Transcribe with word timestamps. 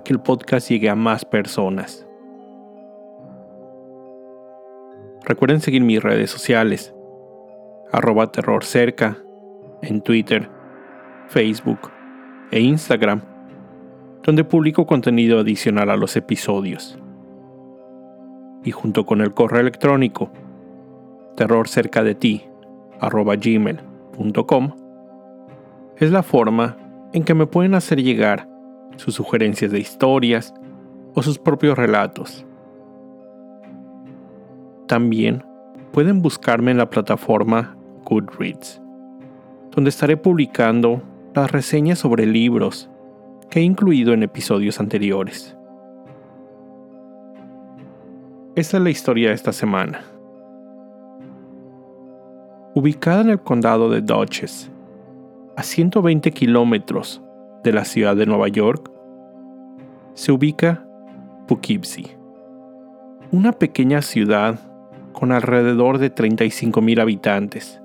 que 0.00 0.12
el 0.12 0.20
podcast 0.20 0.68
llegue 0.68 0.88
a 0.88 0.94
más 0.94 1.24
personas. 1.24 2.06
Recuerden 5.24 5.60
seguir 5.60 5.82
mis 5.82 6.02
redes 6.02 6.30
sociales, 6.30 6.94
arroba 7.92 8.30
terrorcerca, 8.30 9.18
en 9.82 10.00
Twitter, 10.00 10.48
Facebook 11.28 11.90
e 12.50 12.60
Instagram, 12.60 13.22
donde 14.22 14.44
publico 14.44 14.86
contenido 14.86 15.40
adicional 15.40 15.90
a 15.90 15.96
los 15.96 16.16
episodios. 16.16 16.98
Y 18.64 18.70
junto 18.70 19.06
con 19.06 19.20
el 19.20 19.34
correo 19.34 19.60
electrónico, 19.60 20.30
terrorcerca 21.36 22.02
de 22.02 22.14
ti, 22.14 22.44
arroba 23.00 23.36
gmail.com, 23.36 24.76
es 25.96 26.10
la 26.10 26.22
forma 26.22 26.76
en 27.12 27.24
que 27.24 27.34
me 27.34 27.46
pueden 27.46 27.74
hacer 27.74 28.02
llegar 28.02 28.48
sus 28.96 29.14
sugerencias 29.14 29.70
de 29.70 29.78
historias 29.78 30.54
o 31.14 31.22
sus 31.22 31.38
propios 31.38 31.78
relatos. 31.78 32.44
También 34.86 35.44
pueden 35.92 36.22
buscarme 36.22 36.70
en 36.70 36.78
la 36.78 36.90
plataforma 36.90 37.76
Goodreads, 38.04 38.80
donde 39.70 39.90
estaré 39.90 40.16
publicando 40.16 41.02
las 41.34 41.50
reseñas 41.50 41.98
sobre 41.98 42.26
libros 42.26 42.88
que 43.50 43.60
he 43.60 43.62
incluido 43.62 44.12
en 44.12 44.22
episodios 44.22 44.80
anteriores. 44.80 45.56
Esta 48.54 48.78
es 48.78 48.82
la 48.82 48.90
historia 48.90 49.28
de 49.28 49.34
esta 49.34 49.52
semana. 49.52 50.02
Ubicada 52.74 53.22
en 53.22 53.30
el 53.30 53.40
condado 53.40 53.90
de 53.90 54.00
Dutchess, 54.00 54.70
a 55.56 55.62
120 55.62 56.30
kilómetros 56.32 57.22
de 57.66 57.72
la 57.72 57.84
ciudad 57.84 58.14
de 58.14 58.26
Nueva 58.26 58.46
York, 58.46 58.92
se 60.14 60.30
ubica 60.30 60.86
Poughkeepsie, 61.48 62.16
una 63.32 63.50
pequeña 63.50 64.02
ciudad 64.02 64.60
con 65.12 65.32
alrededor 65.32 65.98
de 65.98 66.14
35.000 66.14 67.00
habitantes. 67.00 67.82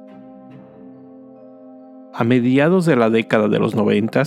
A 2.13 2.23
mediados 2.23 2.85
de 2.85 2.95
la 2.95 3.09
década 3.09 3.47
de 3.47 3.57
los 3.57 3.73
90, 3.73 4.21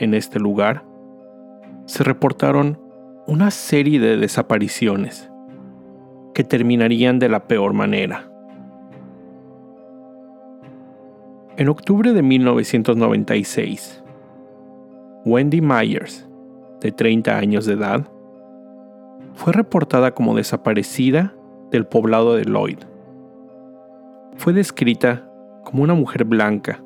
en 0.00 0.14
este 0.14 0.40
lugar, 0.40 0.84
se 1.86 2.02
reportaron 2.02 2.80
una 3.28 3.52
serie 3.52 4.00
de 4.00 4.16
desapariciones 4.16 5.30
que 6.34 6.42
terminarían 6.42 7.20
de 7.20 7.28
la 7.28 7.46
peor 7.46 7.72
manera. 7.72 8.28
En 11.56 11.68
octubre 11.68 12.12
de 12.12 12.22
1996, 12.22 14.02
Wendy 15.24 15.60
Myers, 15.60 16.26
de 16.80 16.92
30 16.92 17.36
años 17.36 17.66
de 17.66 17.74
edad, 17.74 18.06
fue 19.34 19.52
reportada 19.52 20.12
como 20.12 20.34
desaparecida 20.34 21.34
del 21.70 21.86
poblado 21.86 22.36
de 22.36 22.44
Lloyd. 22.44 22.78
Fue 24.36 24.54
descrita 24.54 25.30
como 25.62 25.82
una 25.82 25.92
mujer 25.92 26.24
blanca, 26.24 26.82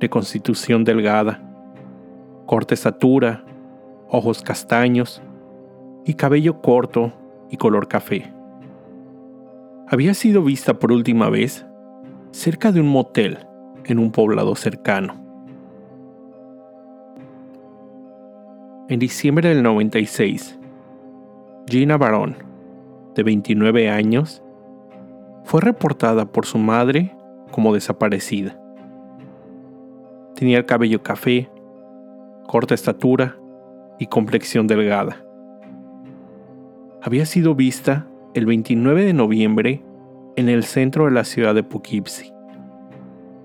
de 0.00 0.10
constitución 0.10 0.82
delgada, 0.82 1.40
corta 2.46 2.74
estatura, 2.74 3.44
ojos 4.08 4.42
castaños 4.42 5.22
y 6.04 6.14
cabello 6.14 6.60
corto 6.60 7.12
y 7.48 7.58
color 7.58 7.86
café. 7.86 8.32
Había 9.88 10.14
sido 10.14 10.42
vista 10.42 10.80
por 10.80 10.90
última 10.90 11.30
vez 11.30 11.64
cerca 12.32 12.72
de 12.72 12.80
un 12.80 12.88
motel 12.88 13.38
en 13.84 14.00
un 14.00 14.10
poblado 14.10 14.56
cercano. 14.56 15.25
En 18.88 19.00
diciembre 19.00 19.48
del 19.48 19.64
96, 19.64 20.60
Gina 21.66 21.96
Barón, 21.96 22.36
de 23.16 23.24
29 23.24 23.90
años, 23.90 24.44
fue 25.42 25.60
reportada 25.60 26.26
por 26.26 26.46
su 26.46 26.58
madre 26.58 27.12
como 27.50 27.74
desaparecida. 27.74 28.56
Tenía 30.36 30.58
el 30.58 30.66
cabello 30.66 31.02
café, 31.02 31.50
corta 32.46 32.74
estatura 32.74 33.36
y 33.98 34.06
complexión 34.06 34.68
delgada. 34.68 35.16
Había 37.02 37.26
sido 37.26 37.56
vista 37.56 38.06
el 38.34 38.46
29 38.46 39.04
de 39.04 39.14
noviembre 39.14 39.82
en 40.36 40.48
el 40.48 40.62
centro 40.62 41.06
de 41.06 41.10
la 41.10 41.24
ciudad 41.24 41.56
de 41.56 41.64
Poughkeepsie, 41.64 42.32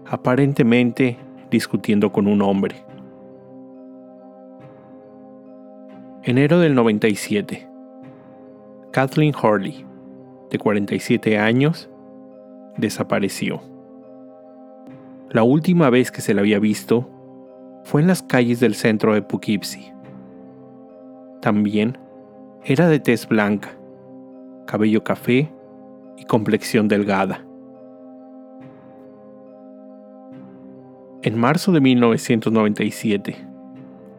aparentemente 0.05 1.17
discutiendo 1.49 2.11
con 2.11 2.27
un 2.27 2.43
hombre. 2.43 2.90
Enero 6.23 6.59
del 6.59 6.75
97. 6.75 7.67
Kathleen 8.91 9.33
Hurley, 9.33 9.87
de 10.51 10.59
47 10.59 11.39
años, 11.39 11.89
desapareció. 12.77 13.59
La 15.31 15.41
última 15.41 15.89
vez 15.89 16.11
que 16.11 16.21
se 16.21 16.35
la 16.35 16.41
había 16.41 16.59
visto 16.59 17.09
fue 17.85 18.01
en 18.01 18.07
las 18.07 18.21
calles 18.21 18.59
del 18.59 18.75
centro 18.75 19.15
de 19.15 19.23
Poughkeepsie. 19.23 19.95
También 21.41 21.97
era 22.63 22.87
de 22.87 22.99
tez 22.99 23.27
blanca, 23.27 23.71
cabello 24.67 25.03
café 25.03 25.51
y 26.17 26.25
complexión 26.25 26.87
delgada. 26.87 27.43
En 31.23 31.39
marzo 31.39 31.71
de 31.71 31.81
1997, 31.81 33.35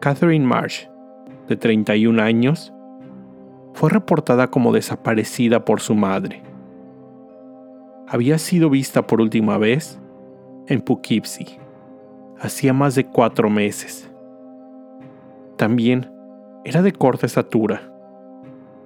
Catherine 0.01 0.45
Marsh 0.45 0.87
de 1.47 1.55
31 1.55 2.21
años, 2.21 2.73
fue 3.73 3.89
reportada 3.89 4.49
como 4.49 4.71
desaparecida 4.71 5.65
por 5.65 5.81
su 5.81 5.95
madre. 5.95 6.43
Había 8.07 8.37
sido 8.37 8.69
vista 8.69 9.07
por 9.07 9.21
última 9.21 9.57
vez 9.57 9.99
en 10.67 10.81
Poughkeepsie, 10.81 11.59
hacía 12.39 12.73
más 12.73 12.95
de 12.95 13.05
cuatro 13.05 13.49
meses. 13.49 14.09
También 15.57 16.11
era 16.63 16.81
de 16.81 16.93
corta 16.93 17.25
estatura, 17.25 17.91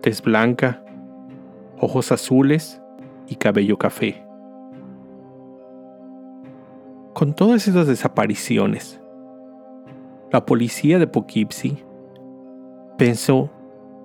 tez 0.01 0.21
blanca, 0.21 0.83
ojos 1.79 2.11
azules 2.11 2.81
y 3.27 3.35
cabello 3.35 3.77
café. 3.77 4.23
Con 7.13 7.33
todas 7.33 7.67
esas 7.67 7.87
desapariciones, 7.87 9.01
la 10.31 10.45
policía 10.45 10.99
de 10.99 11.07
Poughkeepsie 11.07 11.86
pensó 12.97 13.49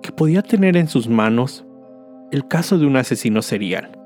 que 0.01 0.11
podía 0.11 0.41
tener 0.41 0.77
en 0.77 0.87
sus 0.87 1.09
manos 1.09 1.65
el 2.31 2.47
caso 2.47 2.77
de 2.77 2.85
un 2.85 2.95
asesino 2.95 3.41
serial, 3.41 3.97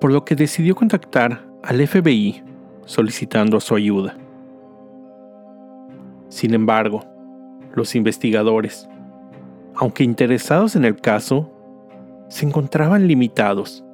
por 0.00 0.12
lo 0.12 0.24
que 0.24 0.36
decidió 0.36 0.74
contactar 0.74 1.46
al 1.62 1.86
FBI 1.86 2.42
solicitando 2.84 3.60
su 3.60 3.74
ayuda. 3.74 4.16
Sin 6.28 6.54
embargo, 6.54 7.04
los 7.74 7.94
investigadores, 7.94 8.88
aunque 9.74 10.04
interesados 10.04 10.76
en 10.76 10.84
el 10.84 10.96
caso, 10.96 11.50
se 12.28 12.46
encontraban 12.46 13.06
limitados, 13.06 13.84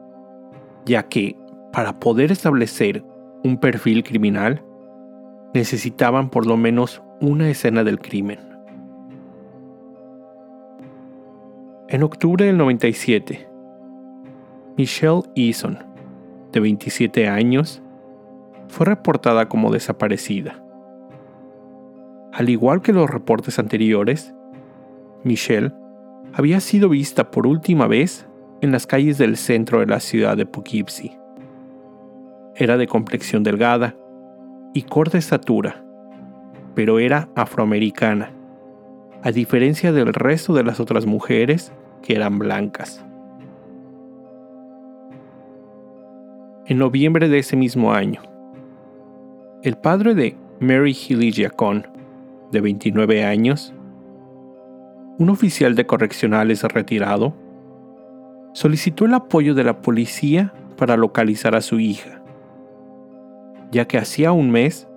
ya 0.85 1.05
que 1.05 1.37
para 1.73 1.99
poder 1.99 2.33
establecer 2.33 3.05
un 3.45 3.59
perfil 3.59 4.05
criminal, 4.05 4.63
necesitaban 5.55 6.31
por 6.31 6.47
lo 6.47 6.57
menos 6.57 7.03
una 7.21 7.49
escena 7.49 7.85
del 7.85 7.99
crimen. 7.99 8.52
En 11.93 12.03
octubre 12.03 12.47
del 12.47 12.57
97, 12.57 13.47
Michelle 14.79 15.25
Eason, 15.37 15.79
de 16.51 16.61
27 16.61 17.29
años, 17.29 17.83
fue 18.69 18.87
reportada 18.87 19.51
como 19.51 19.71
desaparecida. 19.71 20.65
Al 22.33 22.49
igual 22.49 22.81
que 22.81 22.95
los 22.95 23.11
reportes 23.11 23.59
anteriores, 23.59 24.33
Michelle 25.23 25.75
había 26.33 26.61
sido 26.61 26.89
vista 26.89 27.31
por 27.31 27.47
última 27.47 27.87
vez 27.87 28.27
en 28.63 28.73
las 28.73 28.87
calles 28.87 29.19
del 29.19 29.37
centro 29.37 29.81
de 29.81 29.87
la 29.87 30.01
ciudad 30.01 30.35
de 30.35 30.47
Poughkeepsie. 30.47 31.19
Era 32.55 32.79
de 32.79 32.87
complexión 32.87 33.43
delgada 33.43 33.95
y 34.73 34.81
corta 34.85 35.19
estatura, 35.19 35.85
pero 36.75 36.99
era 37.01 37.29
afroamericana, 37.35 38.33
a 39.23 39.31
diferencia 39.31 39.93
del 39.93 40.15
resto 40.15 40.55
de 40.55 40.65
las 40.65 40.81
otras 40.81 41.05
mujeres 41.05 41.71
que 42.03 42.15
eran 42.15 42.39
blancas. 42.39 43.05
En 46.67 46.79
noviembre 46.79 47.29
de 47.29 47.39
ese 47.39 47.57
mismo 47.57 47.93
año, 47.93 48.23
el 49.63 49.77
padre 49.77 50.15
de 50.15 50.37
Mary 50.61 50.95
Healy 50.95 51.33
Giacon, 51.33 51.87
de 52.51 52.61
29 52.61 53.25
años, 53.25 53.73
un 55.19 55.31
oficial 55.31 55.75
de 55.75 55.87
correccionales 55.87 56.63
retirado, 56.65 57.35
solicitó 58.53 59.05
el 59.07 59.15
apoyo 59.15 59.55
de 59.55 59.65
la 59.65 59.81
policía 59.81 60.53
para 60.77 60.97
localizar 60.97 61.55
a 61.55 61.61
su 61.61 61.81
hija, 61.81 62.23
ya 63.71 63.87
que 63.87 63.99
hacía 63.99 64.33
un 64.33 64.51
mes 64.51 64.89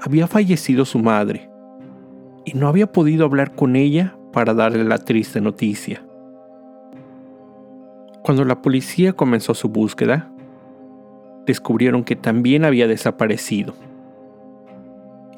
había 0.00 0.26
fallecido 0.26 0.84
su 0.84 0.98
madre 0.98 1.48
y 2.44 2.54
no 2.54 2.68
había 2.68 2.90
podido 2.90 3.24
hablar 3.24 3.54
con 3.54 3.76
ella 3.76 4.16
para 4.32 4.54
darle 4.54 4.84
la 4.84 4.98
triste 4.98 5.40
noticia. 5.40 6.04
Cuando 8.22 8.44
la 8.44 8.62
policía 8.62 9.14
comenzó 9.14 9.52
su 9.54 9.68
búsqueda, 9.68 10.30
descubrieron 11.44 12.04
que 12.04 12.14
también 12.14 12.64
había 12.64 12.86
desaparecido 12.86 13.74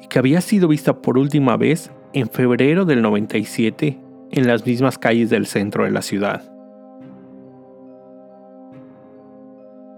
y 0.01 0.07
que 0.07 0.19
había 0.19 0.39
sido 0.41 0.67
vista 0.67 1.01
por 1.01 1.17
última 1.17 1.57
vez 1.57 1.91
en 2.13 2.29
febrero 2.29 2.85
del 2.85 3.01
97 3.01 3.99
en 4.31 4.47
las 4.47 4.65
mismas 4.65 4.99
calles 4.99 5.31
del 5.31 5.47
centro 5.47 5.85
de 5.85 5.91
la 5.91 6.03
ciudad. 6.03 6.43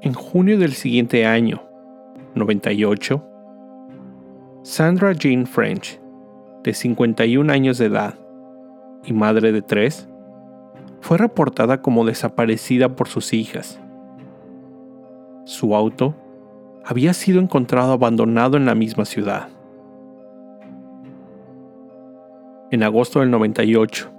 En 0.02 0.14
junio 0.14 0.58
del 0.58 0.74
siguiente 0.74 1.26
año, 1.26 1.64
98, 2.36 3.22
Sandra 4.64 5.12
Jean 5.12 5.46
French, 5.46 6.00
de 6.64 6.74
51 6.74 7.52
años 7.52 7.78
de 7.80 7.88
edad 7.88 8.16
y 9.04 9.12
madre 9.12 9.52
de 9.52 9.62
tres, 9.62 10.08
fue 11.02 11.18
reportada 11.18 11.82
como 11.82 12.06
desaparecida 12.06 12.96
por 12.96 13.08
sus 13.08 13.34
hijas. 13.34 13.80
Su 15.46 15.76
auto 15.76 16.16
había 16.84 17.14
sido 17.14 17.40
encontrado 17.40 17.94
abandonado 17.94 18.58
en 18.58 18.66
la 18.66 18.76
misma 18.76 19.06
ciudad. 19.06 19.50
En 22.72 22.84
agosto 22.84 23.22
del 23.22 23.32
98, 23.32 24.12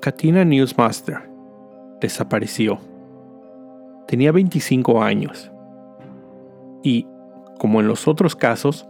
Katina 0.00 0.44
Newsmaster 0.44 1.28
desapareció. 2.00 2.78
Tenía 4.06 4.30
25 4.30 5.02
años 5.02 5.50
y, 6.82 7.06
como 7.58 7.80
en 7.80 7.88
los 7.88 8.06
otros 8.06 8.36
casos, 8.36 8.86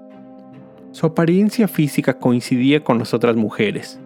su 0.90 1.06
apariencia 1.06 1.68
física 1.68 2.18
coincidía 2.18 2.84
con 2.84 2.98
las 2.98 3.14
otras 3.14 3.36
mujeres 3.36 4.00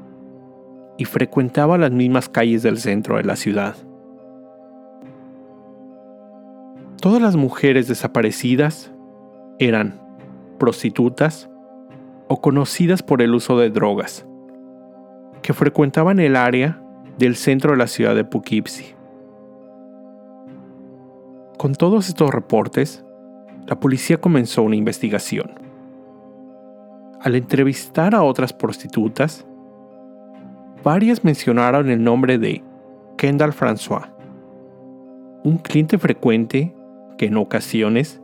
y 0.98 1.04
frecuentaba 1.04 1.78
las 1.78 1.92
mismas 1.92 2.28
calles 2.28 2.62
del 2.62 2.76
centro 2.78 3.16
de 3.16 3.24
la 3.24 3.36
ciudad. 3.36 3.76
Todas 7.00 7.22
las 7.22 7.36
mujeres 7.36 7.86
desaparecidas 7.86 8.92
eran 9.60 10.00
prostitutas 10.58 11.48
o 12.26 12.40
conocidas 12.40 13.02
por 13.02 13.22
el 13.22 13.34
uso 13.34 13.56
de 13.56 13.70
drogas, 13.70 14.26
que 15.40 15.54
frecuentaban 15.54 16.18
el 16.18 16.34
área 16.34 16.82
del 17.16 17.36
centro 17.36 17.70
de 17.70 17.78
la 17.78 17.86
ciudad 17.86 18.16
de 18.16 18.24
Poughkeepsie. 18.24 18.96
Con 21.56 21.74
todos 21.74 22.08
estos 22.08 22.30
reportes, 22.30 23.04
la 23.66 23.78
policía 23.78 24.20
comenzó 24.20 24.62
una 24.62 24.76
investigación. 24.76 25.54
Al 27.20 27.34
entrevistar 27.34 28.14
a 28.14 28.22
otras 28.22 28.52
prostitutas, 28.52 29.47
varias 30.82 31.24
mencionaron 31.24 31.90
el 31.90 32.02
nombre 32.02 32.38
de 32.38 32.62
Kendall 33.16 33.52
François, 33.52 34.10
un 35.44 35.58
cliente 35.58 35.98
frecuente 35.98 36.74
que 37.16 37.26
en 37.26 37.36
ocasiones 37.36 38.20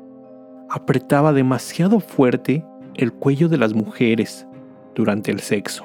apretaba 0.69 1.33
demasiado 1.33 2.01
fuerte 2.01 2.65
el 2.95 3.13
cuello 3.13 3.49
de 3.49 3.59
las 3.59 3.75
mujeres 3.75 4.47
durante 4.95 5.31
el 5.31 5.41
sexo. 5.41 5.85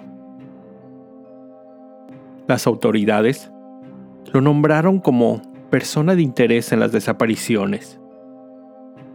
Las 2.48 2.66
autoridades 2.68 3.52
lo 4.32 4.42
nombraron 4.42 5.00
como 5.00 5.42
persona 5.70 6.16
de 6.16 6.22
interés 6.22 6.72
en 6.72 6.80
las 6.80 6.92
desapariciones, 6.92 8.00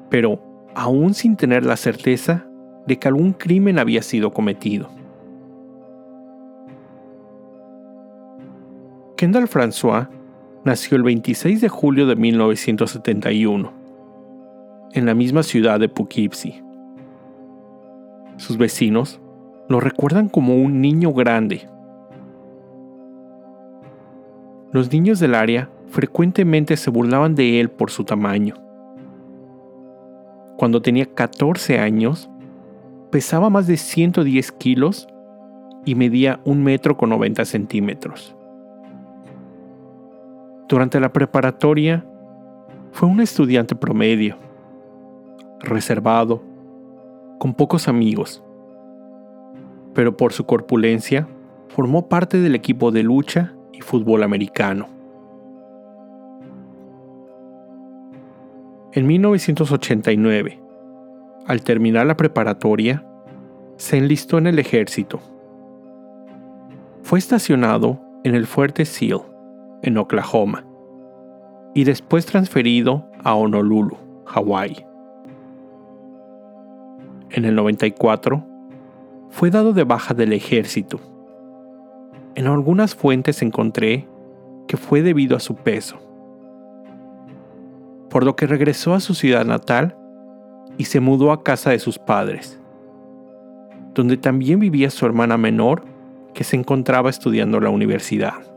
pero 0.09 0.41
aún 0.75 1.15
sin 1.15 1.37
tener 1.37 1.65
la 1.65 1.77
certeza 1.77 2.47
de 2.87 2.99
que 2.99 3.09
algún 3.09 3.33
crimen 3.33 3.79
había 3.79 4.03
sido 4.03 4.33
cometido. 4.33 4.89
Kendall 9.25 9.49
François 9.49 10.11
nació 10.67 10.99
el 10.99 11.03
26 11.03 11.63
de 11.63 11.71
julio 11.71 12.07
de 12.07 12.15
1971, 12.15 13.73
en 14.93 15.07
la 15.07 15.15
misma 15.15 15.43
ciudad 15.43 15.81
de 15.81 15.89
Poughkeepsie. 15.89 16.63
Sus 18.37 18.59
vecinos 18.59 19.23
lo 19.71 19.81
recuerdan 19.81 20.29
como 20.29 20.57
un 20.57 20.83
niño 20.83 21.15
grande. 21.15 21.67
Los 24.73 24.93
niños 24.93 25.21
del 25.21 25.35
área 25.35 25.71
frecuentemente 25.87 26.77
se 26.77 26.91
burlaban 26.91 27.35
de 27.35 27.61
él 27.61 27.71
por 27.71 27.91
su 27.91 28.05
tamaño. 28.05 28.57
Cuando 30.59 30.83
tenía 30.83 31.07
14 31.07 31.79
años, 31.79 32.29
pesaba 33.11 33.49
más 33.49 33.67
de 33.67 33.79
110 33.79 34.53
kilos 34.53 35.09
y 35.87 35.95
medía 35.95 36.41
un 36.45 36.63
metro 36.63 36.99
con 36.99 37.09
90 37.09 37.47
centímetros. 37.47 38.37
Durante 40.69 40.99
la 40.99 41.13
preparatoria, 41.13 42.05
fue 42.93 43.09
un 43.09 43.21
estudiante 43.21 43.75
promedio, 43.75 44.37
reservado, 45.61 46.43
con 47.39 47.53
pocos 47.53 47.89
amigos, 47.89 48.43
pero 49.93 50.17
por 50.17 50.33
su 50.33 50.47
corpulencia 50.47 51.29
formó 51.69 52.09
parte 52.09 52.41
del 52.41 52.55
equipo 52.55 52.91
de 52.93 53.03
lucha 53.03 53.55
y 53.73 53.81
fútbol 53.81 54.23
americano. 54.23 54.89
En 58.93 59.07
1989, 59.07 60.63
al 61.47 61.63
terminar 61.63 62.07
la 62.07 62.17
preparatoria, 62.17 63.05
se 63.77 63.99
enlistó 63.99 64.39
en 64.39 64.47
el 64.47 64.59
ejército. 64.61 65.21
Fue 67.03 67.19
estacionado 67.19 68.01
en 68.23 68.35
el 68.35 68.47
fuerte 68.47 68.85
Seal, 68.85 69.34
en 69.85 69.99
Oklahoma, 69.99 70.65
y 71.75 71.85
después 71.85 72.27
transferido 72.27 73.07
a 73.23 73.35
Honolulu, 73.35 73.97
Hawái. 74.25 74.85
En 77.31 77.45
el 77.45 77.55
94, 77.55 78.45
fue 79.29 79.51
dado 79.51 79.73
de 79.73 79.85
baja 79.85 80.15
del 80.15 80.33
ejército. 80.33 81.01
En 82.35 82.47
algunas 82.47 82.95
fuentes 82.95 83.43
encontré 83.43 84.09
que 84.67 84.77
fue 84.77 85.03
debido 85.03 85.37
a 85.37 85.41
su 85.41 85.57
peso, 85.57 85.99
por 88.09 88.25
lo 88.25 88.37
que 88.37 88.47
regresó 88.47 88.95
a 88.95 89.01
su 89.01 89.15
ciudad 89.15 89.45
natal 89.45 89.97
y 90.79 90.85
se 90.85 91.01
mudó 91.01 91.31
a 91.33 91.43
casa 91.43 91.71
de 91.71 91.79
sus 91.79 91.99
padres, 91.99 92.61
donde 93.93 94.17
también 94.17 94.61
vivía 94.61 94.89
su 94.91 95.05
hermana 95.05 95.37
menor 95.37 95.85
que 96.33 96.45
se 96.45 96.57
encontraba 96.57 97.11
estudiando 97.11 97.59
en 97.59 97.65
la 97.65 97.71
universidad. 97.71 98.54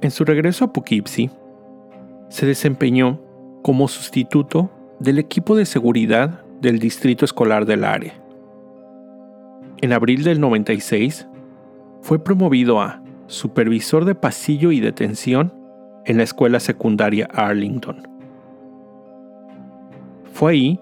En 0.00 0.12
su 0.12 0.24
regreso 0.24 0.64
a 0.64 0.72
Poughkeepsie, 0.72 1.30
se 2.28 2.46
desempeñó 2.46 3.20
como 3.62 3.88
sustituto 3.88 4.70
del 5.00 5.18
equipo 5.18 5.56
de 5.56 5.66
seguridad 5.66 6.44
del 6.60 6.78
distrito 6.78 7.24
escolar 7.24 7.66
del 7.66 7.82
área. 7.82 8.14
En 9.80 9.92
abril 9.92 10.22
del 10.22 10.40
96, 10.40 11.26
fue 12.00 12.22
promovido 12.22 12.80
a 12.80 13.02
supervisor 13.26 14.04
de 14.04 14.14
pasillo 14.14 14.70
y 14.70 14.78
detención 14.78 15.52
en 16.04 16.16
la 16.16 16.22
escuela 16.22 16.60
secundaria 16.60 17.28
Arlington. 17.32 18.06
Fue 20.32 20.52
ahí 20.52 20.80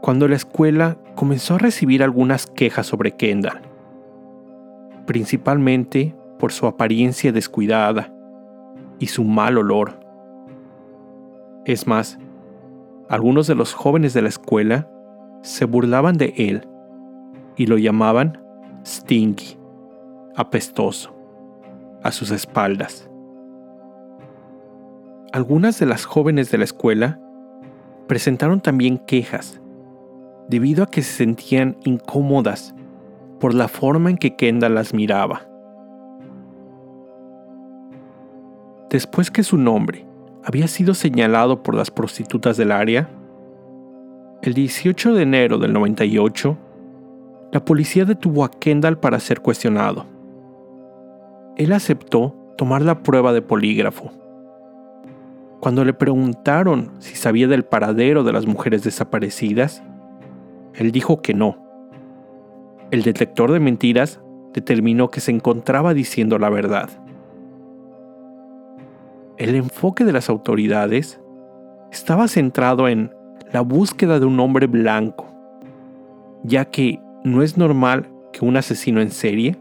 cuando 0.00 0.28
la 0.28 0.36
escuela 0.36 0.96
comenzó 1.16 1.56
a 1.56 1.58
recibir 1.58 2.04
algunas 2.04 2.46
quejas 2.46 2.86
sobre 2.86 3.12
Kendall, 3.12 3.62
principalmente 5.06 6.14
por 6.38 6.52
su 6.52 6.66
apariencia 6.66 7.32
descuidada 7.32 8.13
y 8.98 9.06
su 9.06 9.24
mal 9.24 9.58
olor. 9.58 10.00
Es 11.64 11.86
más, 11.86 12.18
algunos 13.08 13.46
de 13.46 13.54
los 13.54 13.74
jóvenes 13.74 14.14
de 14.14 14.22
la 14.22 14.28
escuela 14.28 14.88
se 15.42 15.64
burlaban 15.64 16.16
de 16.16 16.34
él 16.36 16.66
y 17.56 17.66
lo 17.66 17.78
llamaban 17.78 18.42
Stinky, 18.84 19.58
apestoso, 20.36 21.14
a 22.02 22.12
sus 22.12 22.30
espaldas. 22.30 23.08
Algunas 25.32 25.78
de 25.78 25.86
las 25.86 26.04
jóvenes 26.04 26.50
de 26.50 26.58
la 26.58 26.64
escuela 26.64 27.20
presentaron 28.06 28.60
también 28.60 28.98
quejas 28.98 29.60
debido 30.48 30.84
a 30.84 30.86
que 30.86 31.02
se 31.02 31.12
sentían 31.12 31.76
incómodas 31.84 32.74
por 33.40 33.54
la 33.54 33.68
forma 33.68 34.10
en 34.10 34.18
que 34.18 34.36
Kendall 34.36 34.74
las 34.74 34.94
miraba. 34.94 35.53
Después 38.94 39.32
que 39.32 39.42
su 39.42 39.56
nombre 39.56 40.06
había 40.44 40.68
sido 40.68 40.94
señalado 40.94 41.64
por 41.64 41.74
las 41.74 41.90
prostitutas 41.90 42.56
del 42.56 42.70
área, 42.70 43.08
el 44.40 44.54
18 44.54 45.14
de 45.14 45.22
enero 45.24 45.58
del 45.58 45.72
98, 45.72 46.56
la 47.50 47.64
policía 47.64 48.04
detuvo 48.04 48.44
a 48.44 48.52
Kendall 48.52 49.00
para 49.00 49.18
ser 49.18 49.40
cuestionado. 49.40 50.06
Él 51.56 51.72
aceptó 51.72 52.36
tomar 52.56 52.82
la 52.82 53.02
prueba 53.02 53.32
de 53.32 53.42
polígrafo. 53.42 54.12
Cuando 55.58 55.84
le 55.84 55.92
preguntaron 55.92 56.92
si 57.00 57.16
sabía 57.16 57.48
del 57.48 57.64
paradero 57.64 58.22
de 58.22 58.32
las 58.32 58.46
mujeres 58.46 58.84
desaparecidas, 58.84 59.82
él 60.72 60.92
dijo 60.92 61.20
que 61.20 61.34
no. 61.34 61.58
El 62.92 63.02
detector 63.02 63.50
de 63.50 63.58
mentiras 63.58 64.20
determinó 64.52 65.10
que 65.10 65.18
se 65.18 65.32
encontraba 65.32 65.94
diciendo 65.94 66.38
la 66.38 66.48
verdad. 66.48 67.03
El 69.36 69.56
enfoque 69.56 70.04
de 70.04 70.12
las 70.12 70.28
autoridades 70.28 71.20
estaba 71.90 72.28
centrado 72.28 72.86
en 72.86 73.12
la 73.52 73.62
búsqueda 73.62 74.20
de 74.20 74.26
un 74.26 74.38
hombre 74.38 74.68
blanco, 74.68 75.26
ya 76.44 76.66
que 76.66 77.00
no 77.24 77.42
es 77.42 77.56
normal 77.56 78.08
que 78.32 78.44
un 78.44 78.56
asesino 78.56 79.00
en 79.00 79.10
serie 79.10 79.56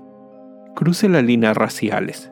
cruce 0.75 1.09
las 1.09 1.23
líneas 1.23 1.57
raciales. 1.57 2.31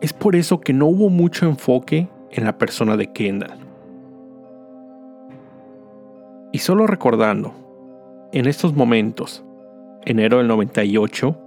Es 0.00 0.14
por 0.14 0.34
eso 0.34 0.60
que 0.60 0.72
no 0.72 0.86
hubo 0.86 1.10
mucho 1.10 1.46
enfoque 1.46 2.08
en 2.30 2.44
la 2.44 2.56
persona 2.56 2.96
de 2.96 3.12
Kendall. 3.12 3.58
Y 6.52 6.58
solo 6.58 6.86
recordando, 6.86 7.52
en 8.32 8.46
estos 8.46 8.74
momentos, 8.74 9.44
enero 10.06 10.38
del 10.38 10.48
98, 10.48 11.38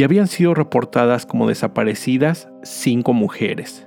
ya 0.00 0.06
habían 0.06 0.28
sido 0.28 0.54
reportadas 0.54 1.26
como 1.26 1.46
desaparecidas 1.46 2.48
cinco 2.62 3.12
mujeres. 3.12 3.86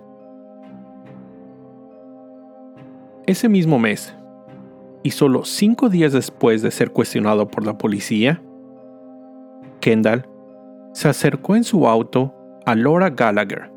Ese 3.26 3.50
mismo 3.50 3.80
mes, 3.80 4.16
y 5.02 5.10
solo 5.10 5.44
cinco 5.44 5.90
días 5.90 6.14
después 6.14 6.62
de 6.62 6.70
ser 6.70 6.92
cuestionado 6.92 7.48
por 7.48 7.66
la 7.66 7.80
policía, 7.80 8.44
Kendall 9.80 10.30
se 10.92 11.10
acercó 11.10 11.56
en 11.56 11.64
su 11.64 11.88
auto 11.88 12.32
a 12.64 12.76
Laura 12.76 13.10
Gallagher. 13.10 13.72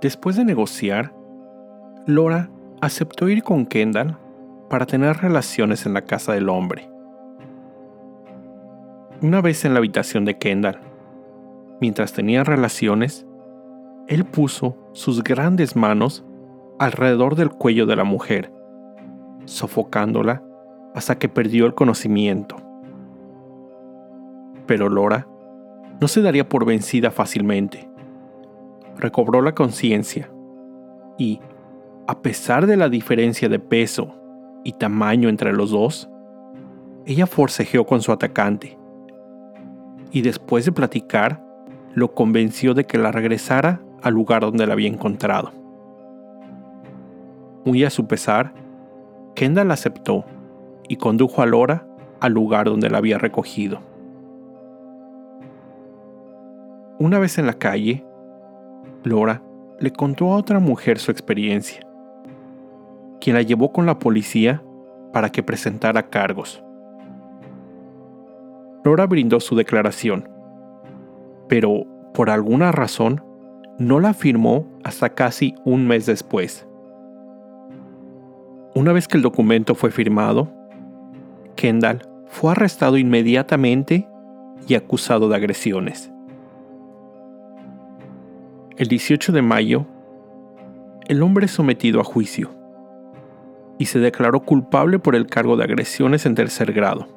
Después 0.00 0.34
de 0.34 0.44
negociar, 0.44 1.14
Laura 2.06 2.50
aceptó 2.80 3.28
ir 3.28 3.44
con 3.44 3.66
Kendall 3.66 4.18
para 4.68 4.84
tener 4.84 5.18
relaciones 5.18 5.86
en 5.86 5.94
la 5.94 6.02
casa 6.02 6.32
del 6.32 6.48
hombre. 6.48 6.90
Una 9.20 9.40
vez 9.40 9.64
en 9.64 9.72
la 9.72 9.78
habitación 9.78 10.24
de 10.24 10.38
Kendall, 10.38 10.78
mientras 11.80 12.12
tenían 12.12 12.44
relaciones, 12.44 13.26
él 14.06 14.24
puso 14.24 14.76
sus 14.92 15.24
grandes 15.24 15.74
manos 15.74 16.24
alrededor 16.78 17.34
del 17.34 17.50
cuello 17.50 17.84
de 17.84 17.96
la 17.96 18.04
mujer, 18.04 18.52
sofocándola 19.44 20.44
hasta 20.94 21.18
que 21.18 21.28
perdió 21.28 21.66
el 21.66 21.74
conocimiento. 21.74 22.54
Pero 24.66 24.88
Laura 24.88 25.26
no 26.00 26.06
se 26.06 26.22
daría 26.22 26.48
por 26.48 26.64
vencida 26.64 27.10
fácilmente. 27.10 27.90
Recobró 28.98 29.42
la 29.42 29.52
conciencia 29.52 30.30
y, 31.18 31.40
a 32.06 32.22
pesar 32.22 32.68
de 32.68 32.76
la 32.76 32.88
diferencia 32.88 33.48
de 33.48 33.58
peso 33.58 34.14
y 34.62 34.74
tamaño 34.74 35.28
entre 35.28 35.52
los 35.52 35.72
dos, 35.72 36.08
ella 37.04 37.26
forcejeó 37.26 37.84
con 37.84 38.00
su 38.00 38.12
atacante 38.12 38.77
y 40.10 40.22
después 40.22 40.64
de 40.64 40.72
platicar, 40.72 41.44
lo 41.94 42.14
convenció 42.14 42.74
de 42.74 42.84
que 42.84 42.98
la 42.98 43.12
regresara 43.12 43.80
al 44.02 44.14
lugar 44.14 44.42
donde 44.42 44.66
la 44.66 44.72
había 44.72 44.88
encontrado. 44.88 45.52
Muy 47.64 47.84
a 47.84 47.90
su 47.90 48.06
pesar, 48.06 48.54
Kendall 49.34 49.70
aceptó 49.70 50.24
y 50.88 50.96
condujo 50.96 51.42
a 51.42 51.46
Laura 51.46 51.86
al 52.20 52.32
lugar 52.32 52.66
donde 52.66 52.90
la 52.90 52.98
había 52.98 53.18
recogido. 53.18 53.80
Una 56.98 57.18
vez 57.18 57.38
en 57.38 57.46
la 57.46 57.54
calle, 57.54 58.04
Laura 59.04 59.42
le 59.78 59.92
contó 59.92 60.32
a 60.32 60.36
otra 60.36 60.58
mujer 60.58 60.98
su 60.98 61.10
experiencia 61.10 61.88
quien 63.20 63.36
la 63.36 63.42
llevó 63.42 63.72
con 63.72 63.86
la 63.86 63.98
policía 63.98 64.62
para 65.12 65.30
que 65.30 65.42
presentara 65.42 66.08
cargos. 66.08 66.62
Brindó 68.96 69.40
su 69.40 69.54
declaración, 69.54 70.28
pero 71.48 71.84
por 72.14 72.30
alguna 72.30 72.72
razón 72.72 73.22
no 73.78 74.00
la 74.00 74.14
firmó 74.14 74.66
hasta 74.82 75.10
casi 75.10 75.54
un 75.64 75.86
mes 75.86 76.06
después. 76.06 76.66
Una 78.74 78.92
vez 78.92 79.06
que 79.06 79.16
el 79.16 79.22
documento 79.22 79.74
fue 79.74 79.90
firmado, 79.90 80.50
Kendall 81.54 82.08
fue 82.26 82.52
arrestado 82.52 82.96
inmediatamente 82.96 84.08
y 84.66 84.74
acusado 84.74 85.28
de 85.28 85.36
agresiones. 85.36 86.10
El 88.76 88.88
18 88.88 89.32
de 89.32 89.42
mayo, 89.42 89.86
el 91.08 91.22
hombre 91.22 91.46
es 91.46 91.52
sometido 91.52 92.00
a 92.00 92.04
juicio 92.04 92.50
y 93.78 93.86
se 93.86 93.98
declaró 93.98 94.40
culpable 94.40 94.98
por 94.98 95.14
el 95.14 95.26
cargo 95.26 95.56
de 95.56 95.64
agresiones 95.64 96.26
en 96.26 96.34
tercer 96.34 96.72
grado, 96.72 97.08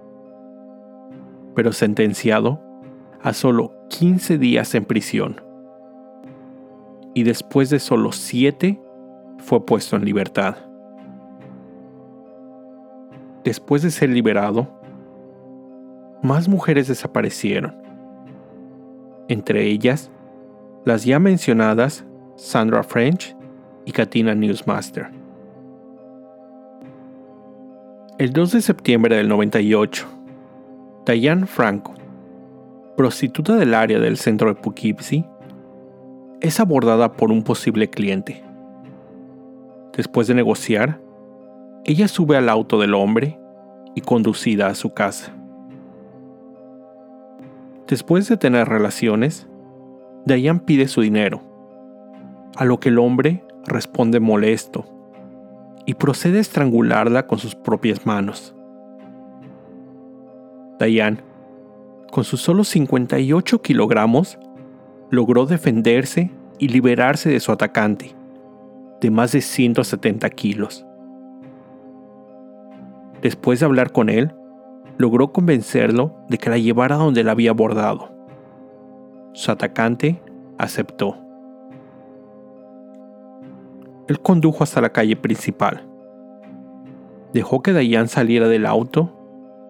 pero 1.55 1.73
sentenciado 1.73 2.61
a 3.21 3.33
solo 3.33 3.73
15 3.89 4.37
días 4.37 4.73
en 4.75 4.85
prisión. 4.85 5.41
Y 7.13 7.23
después 7.23 7.69
de 7.69 7.79
solo 7.79 8.11
7 8.11 8.81
fue 9.37 9.65
puesto 9.65 9.95
en 9.95 10.05
libertad. 10.05 10.55
Después 13.43 13.81
de 13.81 13.91
ser 13.91 14.09
liberado, 14.09 14.67
más 16.21 16.47
mujeres 16.47 16.87
desaparecieron, 16.87 17.75
entre 19.27 19.65
ellas 19.65 20.11
las 20.85 21.03
ya 21.03 21.19
mencionadas 21.19 22.05
Sandra 22.35 22.83
French 22.83 23.35
y 23.85 23.91
Katina 23.91 24.35
Newsmaster. 24.35 25.09
El 28.17 28.33
2 28.33 28.51
de 28.51 28.61
septiembre 28.61 29.15
del 29.15 29.27
98, 29.27 30.07
Diane 31.03 31.47
Franco, 31.47 31.95
prostituta 32.95 33.55
del 33.55 33.73
área 33.73 33.99
del 33.99 34.17
centro 34.17 34.53
de 34.53 34.61
Poughkeepsie, 34.61 35.27
es 36.41 36.59
abordada 36.59 37.13
por 37.13 37.31
un 37.31 37.43
posible 37.43 37.89
cliente. 37.89 38.43
Después 39.97 40.27
de 40.27 40.35
negociar, 40.35 41.01
ella 41.85 42.07
sube 42.07 42.37
al 42.37 42.49
auto 42.49 42.79
del 42.79 42.93
hombre 42.93 43.39
y 43.95 44.01
conducida 44.01 44.67
a 44.67 44.75
su 44.75 44.93
casa. 44.93 45.33
Después 47.87 48.29
de 48.29 48.37
tener 48.37 48.69
relaciones, 48.69 49.47
Diane 50.25 50.61
pide 50.63 50.87
su 50.87 51.01
dinero, 51.01 51.41
a 52.55 52.63
lo 52.63 52.79
que 52.79 52.89
el 52.89 52.99
hombre 52.99 53.43
responde 53.65 54.19
molesto 54.19 54.85
y 55.87 55.95
procede 55.95 56.37
a 56.37 56.41
estrangularla 56.41 57.25
con 57.25 57.39
sus 57.39 57.55
propias 57.55 58.05
manos. 58.05 58.55
Diane, 60.85 61.17
con 62.11 62.23
sus 62.23 62.41
solo 62.41 62.63
58 62.63 63.61
kilogramos, 63.61 64.37
logró 65.09 65.45
defenderse 65.45 66.31
y 66.59 66.67
liberarse 66.67 67.29
de 67.29 67.39
su 67.39 67.51
atacante, 67.51 68.15
de 68.99 69.11
más 69.11 69.31
de 69.31 69.41
170 69.41 70.29
kilos. 70.31 70.85
Después 73.21 73.59
de 73.59 73.65
hablar 73.65 73.91
con 73.91 74.09
él, 74.09 74.33
logró 74.97 75.31
convencerlo 75.31 76.15
de 76.29 76.37
que 76.37 76.49
la 76.49 76.57
llevara 76.57 76.95
donde 76.95 77.23
la 77.23 77.31
había 77.31 77.51
abordado. 77.51 78.11
Su 79.33 79.51
atacante 79.51 80.21
aceptó. 80.57 81.17
Él 84.07 84.19
condujo 84.19 84.63
hasta 84.63 84.81
la 84.81 84.89
calle 84.89 85.15
principal. 85.15 85.87
Dejó 87.33 87.61
que 87.61 87.73
Dayan 87.73 88.07
saliera 88.07 88.47
del 88.47 88.65
auto 88.65 89.17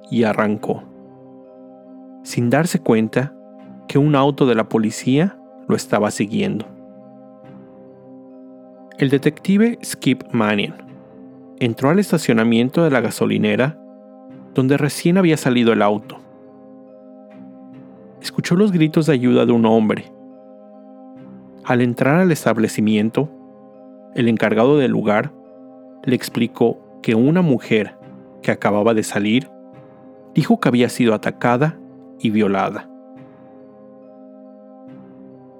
y 0.09 0.23
arrancó, 0.23 0.83
sin 2.23 2.49
darse 2.49 2.79
cuenta 2.79 3.33
que 3.87 3.97
un 3.97 4.15
auto 4.15 4.45
de 4.45 4.55
la 4.55 4.69
policía 4.69 5.37
lo 5.67 5.75
estaba 5.75 6.11
siguiendo. 6.11 6.65
El 8.97 9.09
detective 9.09 9.79
Skip 9.83 10.23
Mannion 10.31 10.75
entró 11.59 11.89
al 11.89 11.99
estacionamiento 11.99 12.83
de 12.83 12.91
la 12.91 13.01
gasolinera 13.01 13.77
donde 14.53 14.77
recién 14.77 15.17
había 15.17 15.37
salido 15.37 15.73
el 15.73 15.81
auto. 15.81 16.17
Escuchó 18.21 18.55
los 18.55 18.71
gritos 18.71 19.07
de 19.07 19.13
ayuda 19.13 19.45
de 19.45 19.51
un 19.51 19.65
hombre. 19.65 20.11
Al 21.63 21.81
entrar 21.81 22.19
al 22.19 22.31
establecimiento, 22.31 23.29
el 24.15 24.27
encargado 24.27 24.77
del 24.77 24.91
lugar 24.91 25.33
le 26.03 26.15
explicó 26.15 26.79
que 27.01 27.15
una 27.15 27.41
mujer 27.41 27.95
que 28.41 28.51
acababa 28.51 28.93
de 28.93 29.03
salir 29.03 29.49
dijo 30.35 30.59
que 30.59 30.69
había 30.69 30.89
sido 30.89 31.13
atacada 31.13 31.79
y 32.21 32.29
violada. 32.29 32.87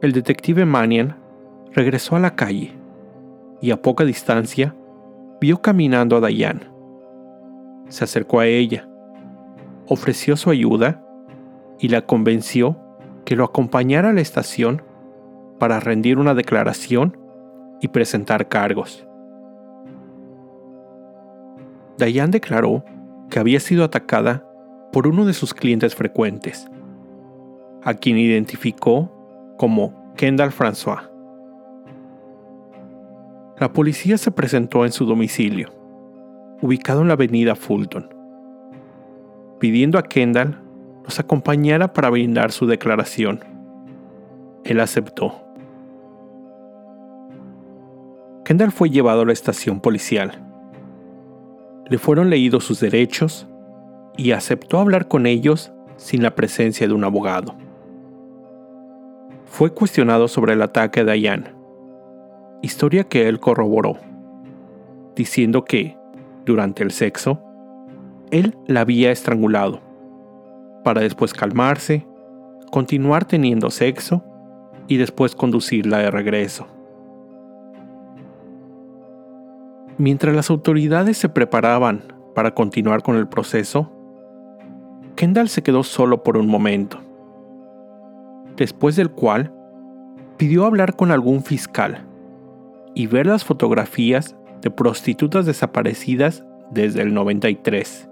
El 0.02 0.14
detective 0.14 0.66
Manian 0.66 1.16
regresó 1.74 2.16
a 2.16 2.20
la 2.20 2.36
calle 2.36 2.74
y 3.62 3.72
a 3.72 3.82
poca 3.82 4.04
distancia 4.04 4.76
vio 5.40 5.62
caminando 5.62 6.18
a 6.18 6.28
Diane. 6.28 6.62
Se 7.88 8.04
acercó 8.04 8.40
a 8.40 8.48
ella, 8.48 8.88
ofreció 9.88 10.38
su 10.38 10.50
ayuda 10.50 11.06
y 11.80 11.90
la 11.90 12.02
convenció 12.02 12.78
que 13.26 13.36
lo 13.36 13.44
acompañara 13.44 14.10
a 14.10 14.14
la 14.14 14.22
estación 14.22 14.82
para 15.60 15.80
rendir 15.80 16.18
una 16.18 16.34
declaración 16.34 17.18
y 17.82 17.88
presentar 17.90 18.48
cargos. 18.48 19.06
Diane 21.98 22.32
declaró 22.32 22.84
que 23.30 23.40
había 23.40 23.60
sido 23.60 23.84
atacada 23.84 24.51
por 24.92 25.08
uno 25.08 25.26
de 25.26 25.34
sus 25.34 25.54
clientes 25.54 25.96
frecuentes, 25.96 26.68
a 27.84 27.94
quien 27.94 28.18
identificó 28.18 29.12
como 29.58 30.14
Kendall 30.16 30.52
François. 30.52 31.10
La 33.60 33.72
policía 33.72 34.18
se 34.18 34.32
presentó 34.32 34.86
en 34.86 34.92
su 34.92 35.06
domicilio, 35.06 35.72
ubicado 36.62 37.02
en 37.02 37.08
la 37.08 37.14
avenida 37.14 37.56
Fulton, 37.56 38.10
pidiendo 39.60 39.98
a 39.98 40.04
Kendall 40.04 40.62
los 41.04 41.20
acompañara 41.20 41.94
para 41.94 42.10
brindar 42.10 42.52
su 42.52 42.68
declaración. 42.68 43.44
Él 44.64 44.80
aceptó. 44.80 45.34
Kendall 48.46 48.72
fue 48.72 48.90
llevado 48.90 49.22
a 49.22 49.26
la 49.26 49.34
estación 49.34 49.80
policial. 49.80 50.32
Le 51.90 51.98
fueron 51.98 52.30
leídos 52.30 52.64
sus 52.64 52.80
derechos 52.80 53.48
y 54.18 54.32
aceptó 54.32 54.80
hablar 54.80 55.08
con 55.08 55.26
ellos 55.26 55.72
sin 55.98 56.24
la 56.24 56.36
presencia 56.36 56.88
de 56.88 56.94
un 56.94 57.04
abogado. 57.04 57.56
Fue 59.46 59.74
cuestionado 59.74 60.28
sobre 60.28 60.54
el 60.54 60.62
ataque 60.62 61.02
a 61.02 61.06
Diane, 61.06 61.54
historia 62.62 63.04
que 63.04 63.28
él 63.28 63.40
corroboró, 63.40 63.98
diciendo 65.16 65.66
que, 65.66 65.98
durante 66.46 66.84
el 66.84 66.92
sexo, 66.92 67.42
él 68.32 68.56
la 68.66 68.82
había 68.82 69.12
estrangulado, 69.12 69.82
para 70.84 71.02
después 71.02 71.34
calmarse, 71.34 72.08
continuar 72.72 73.26
teniendo 73.26 73.70
sexo 73.70 74.24
y 74.88 74.98
después 74.98 75.36
conducirla 75.36 76.00
de 76.00 76.12
regreso. 76.12 76.68
Mientras 79.98 80.34
las 80.36 80.50
autoridades 80.50 81.18
se 81.18 81.30
preparaban 81.30 82.02
para 82.34 82.56
continuar 82.56 83.04
con 83.04 83.18
el 83.18 83.28
proceso, 83.28 83.92
Kendall 85.16 85.50
se 85.50 85.62
quedó 85.62 85.84
solo 85.84 86.24
por 86.24 86.38
un 86.38 86.48
momento, 86.48 87.00
después 88.56 88.96
del 88.96 89.12
cual 89.12 89.54
pidió 90.38 90.66
hablar 90.66 90.96
con 90.96 91.12
algún 91.12 91.44
fiscal 91.44 92.06
y 92.96 93.08
ver 93.08 93.28
las 93.28 93.46
fotografías 93.46 94.36
de 94.62 94.72
prostitutas 94.72 95.46
desaparecidas 95.46 96.46
desde 96.72 97.02
el 97.02 97.14
93. 97.14 98.10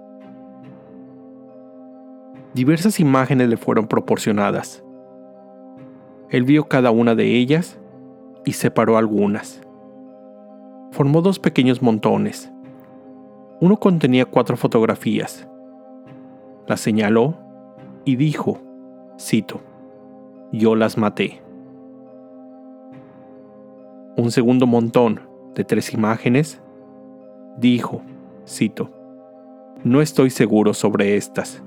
Diversas 2.54 3.00
imágenes 3.00 3.48
le 3.48 3.56
fueron 3.56 3.86
proporcionadas. 3.86 4.84
Él 6.30 6.44
vio 6.44 6.68
cada 6.68 6.90
una 6.90 7.14
de 7.14 7.36
ellas 7.36 7.78
y 8.44 8.52
separó 8.52 8.96
algunas. 8.96 9.60
Formó 10.92 11.22
dos 11.22 11.38
pequeños 11.38 11.82
montones. 11.82 12.52
Uno 13.60 13.76
contenía 13.78 14.24
cuatro 14.24 14.56
fotografías 14.56 15.46
la 16.66 16.76
señaló 16.76 17.36
y 18.04 18.16
dijo, 18.16 18.58
cito, 19.18 19.60
yo 20.52 20.74
las 20.74 20.96
maté. 20.98 21.42
Un 24.16 24.30
segundo 24.30 24.66
montón 24.66 25.20
de 25.54 25.64
tres 25.64 25.92
imágenes 25.92 26.60
dijo, 27.58 28.02
cito, 28.46 28.90
no 29.84 30.02
estoy 30.02 30.30
seguro 30.30 30.74
sobre 30.74 31.16
estas. 31.16 31.62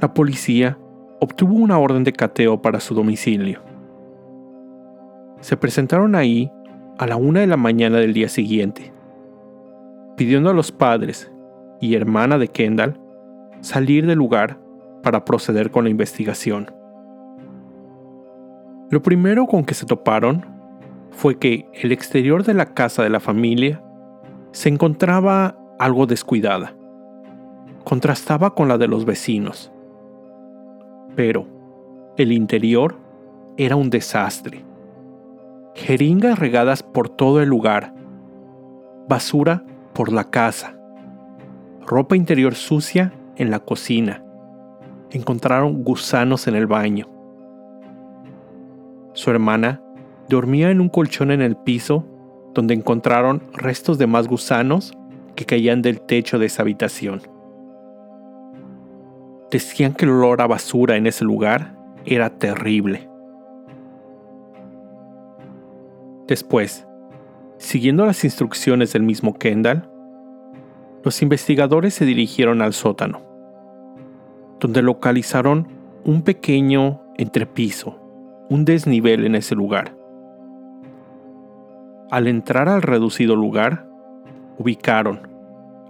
La 0.00 0.14
policía 0.14 0.78
obtuvo 1.20 1.54
una 1.54 1.78
orden 1.78 2.04
de 2.04 2.12
cateo 2.12 2.62
para 2.62 2.80
su 2.80 2.94
domicilio. 2.94 3.60
Se 5.40 5.56
presentaron 5.56 6.14
ahí 6.14 6.50
a 6.98 7.06
la 7.06 7.16
una 7.16 7.40
de 7.40 7.46
la 7.46 7.56
mañana 7.56 7.98
del 7.98 8.12
día 8.12 8.28
siguiente, 8.28 8.92
pidiendo 10.16 10.50
a 10.50 10.54
los 10.54 10.70
padres 10.70 11.30
y 11.80 11.94
hermana 11.94 12.38
de 12.38 12.48
Kendall 12.48 13.00
salir 13.60 14.06
del 14.06 14.18
lugar 14.18 14.58
para 15.02 15.24
proceder 15.24 15.70
con 15.70 15.84
la 15.84 15.90
investigación. 15.90 16.70
Lo 18.90 19.02
primero 19.02 19.46
con 19.46 19.64
que 19.64 19.74
se 19.74 19.86
toparon 19.86 20.44
fue 21.10 21.38
que 21.38 21.66
el 21.72 21.92
exterior 21.92 22.44
de 22.44 22.54
la 22.54 22.74
casa 22.74 23.02
de 23.02 23.10
la 23.10 23.20
familia 23.20 23.82
se 24.52 24.68
encontraba 24.68 25.56
algo 25.78 26.06
descuidada. 26.06 26.74
Contrastaba 27.84 28.54
con 28.54 28.68
la 28.68 28.78
de 28.78 28.88
los 28.88 29.04
vecinos. 29.04 29.72
Pero 31.16 31.46
el 32.16 32.32
interior 32.32 32.96
era 33.56 33.76
un 33.76 33.90
desastre. 33.90 34.64
Jeringas 35.74 36.38
regadas 36.38 36.82
por 36.82 37.08
todo 37.08 37.40
el 37.40 37.48
lugar. 37.48 37.94
Basura 39.08 39.64
por 39.94 40.12
la 40.12 40.24
casa 40.30 40.79
ropa 41.90 42.14
interior 42.14 42.54
sucia 42.54 43.12
en 43.34 43.50
la 43.50 43.58
cocina. 43.58 44.22
Encontraron 45.10 45.82
gusanos 45.82 46.46
en 46.46 46.54
el 46.54 46.68
baño. 46.68 47.08
Su 49.12 49.32
hermana 49.32 49.82
dormía 50.28 50.70
en 50.70 50.80
un 50.80 50.88
colchón 50.88 51.32
en 51.32 51.42
el 51.42 51.56
piso 51.56 52.06
donde 52.54 52.74
encontraron 52.74 53.42
restos 53.54 53.98
de 53.98 54.06
más 54.06 54.28
gusanos 54.28 54.96
que 55.34 55.44
caían 55.44 55.82
del 55.82 56.00
techo 56.00 56.38
de 56.38 56.46
esa 56.46 56.62
habitación. 56.62 57.22
Decían 59.50 59.92
que 59.92 60.04
el 60.04 60.12
olor 60.12 60.42
a 60.42 60.46
basura 60.46 60.96
en 60.96 61.08
ese 61.08 61.24
lugar 61.24 61.76
era 62.04 62.30
terrible. 62.30 63.08
Después, 66.28 66.86
siguiendo 67.58 68.06
las 68.06 68.22
instrucciones 68.22 68.92
del 68.92 69.02
mismo 69.02 69.34
Kendall, 69.34 69.89
los 71.02 71.22
investigadores 71.22 71.94
se 71.94 72.04
dirigieron 72.04 72.60
al 72.60 72.72
sótano, 72.72 73.22
donde 74.58 74.82
localizaron 74.82 75.68
un 76.04 76.22
pequeño 76.22 77.00
entrepiso, 77.16 77.98
un 78.50 78.64
desnivel 78.64 79.24
en 79.24 79.34
ese 79.34 79.54
lugar. 79.54 79.96
Al 82.10 82.26
entrar 82.26 82.68
al 82.68 82.82
reducido 82.82 83.36
lugar, 83.36 83.88
ubicaron, 84.58 85.28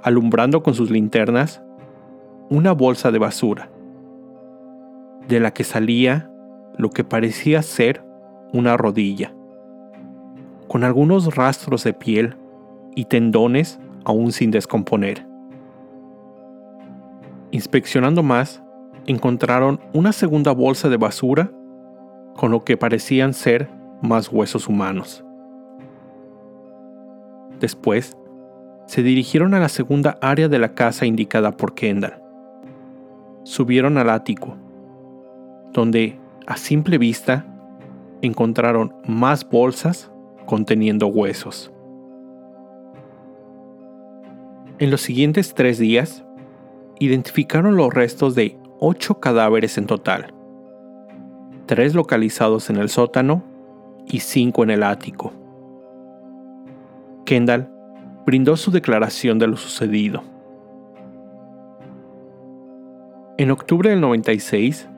alumbrando 0.03 0.63
con 0.63 0.75
sus 0.75 0.91
linternas, 0.91 1.63
una 2.49 2.73
bolsa 2.73 3.11
de 3.11 3.19
basura, 3.19 3.71
de 5.27 5.41
la 5.41 5.53
que 5.53 5.65
salía 5.65 6.31
lo 6.77 6.91
que 6.91 7.05
parecía 7.05 7.63
ser 7.63 8.05
una 8.53 8.77
rodilla, 8.77 9.33
con 10.69 10.85
algunos 10.85 11.35
rastros 11.35 11.83
de 11.85 11.95
piel 11.95 12.37
y 12.95 13.07
tendones 13.07 13.81
aún 14.05 14.33
sin 14.33 14.51
descomponer. 14.51 15.27
Inspeccionando 17.51 18.23
más, 18.23 18.63
encontraron 19.07 19.81
una 19.93 20.13
segunda 20.13 20.53
bolsa 20.53 20.89
de 20.89 20.97
basura 20.97 21.51
con 22.37 22.51
lo 22.51 22.65
que 22.65 22.77
parecían 22.77 23.35
ser 23.35 23.69
más 24.03 24.31
huesos 24.31 24.69
humanos. 24.69 25.25
Después, 27.59 28.17
se 28.87 29.03
dirigieron 29.03 29.55
a 29.55 29.61
la 29.61 29.69
segunda 29.69 30.19
área 30.21 30.49
de 30.49 30.59
la 30.59 30.75
casa 30.75 31.07
indicada 31.07 31.53
por 31.53 31.75
Kendall. 31.75 32.21
Subieron 33.45 33.99
al 33.99 34.11
ático, 34.11 34.57
donde, 35.73 36.19
a 36.47 36.57
simple 36.57 36.99
vista, 36.99 37.47
encontraron 38.23 38.95
más 39.07 39.49
bolsas 39.49 40.11
conteniendo 40.47 41.07
huesos. 41.07 41.73
En 44.81 44.91
los 44.91 45.03
siguientes 45.03 45.53
tres 45.53 45.79
días, 45.79 46.25
identificaron 46.99 47.77
los 47.77 47.93
restos 47.93 48.35
de 48.35 48.57
ocho 48.79 49.21
cadáveres 49.21 49.77
en 49.77 49.85
total, 49.87 50.33
tres 51.67 51.95
localizados 51.95 52.71
en 52.71 52.79
el 52.79 52.89
sótano 52.89 53.45
y 54.07 54.21
cinco 54.21 54.63
en 54.63 54.71
el 54.71 54.83
ático. 54.83 55.35
Kendall 57.27 57.71
brindó 58.25 58.57
su 58.57 58.71
declaración 58.71 59.39
de 59.39 59.49
lo 59.49 59.59
sucedido. 59.59 60.23
En 63.37 63.51
octubre 63.51 63.91
del 63.91 64.01
96, 64.01 64.89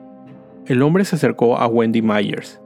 el 0.65 0.81
hombre 0.81 1.03
se 1.03 1.17
acercó 1.17 1.57
a 1.57 1.67
Wendy 1.67 2.01
Myers, 2.01 2.61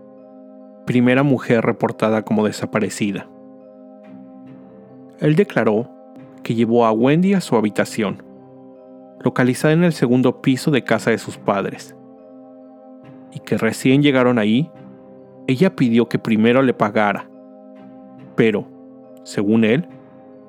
primera 0.86 1.24
mujer 1.24 1.66
reportada 1.66 2.22
como 2.22 2.46
desaparecida. 2.46 3.28
Él 5.20 5.36
declaró 5.36 5.97
que 6.48 6.56
llevó 6.56 6.86
a 6.86 6.94
Wendy 6.94 7.34
a 7.34 7.42
su 7.42 7.58
habitación, 7.58 8.24
localizada 9.20 9.74
en 9.74 9.84
el 9.84 9.92
segundo 9.92 10.42
piso 10.42 10.72
de 10.72 10.82
casa 10.82 11.12
de 11.12 11.18
sus 11.18 11.38
padres, 11.38 11.94
y 13.34 13.40
que 13.40 13.58
recién 13.58 14.02
llegaron 14.02 14.40
ahí, 14.40 14.72
ella 15.48 15.76
pidió 15.76 16.08
que 16.08 16.20
primero 16.20 16.62
le 16.62 16.74
pagara, 16.74 17.30
pero, 18.38 18.66
según 19.24 19.66
él, 19.66 19.90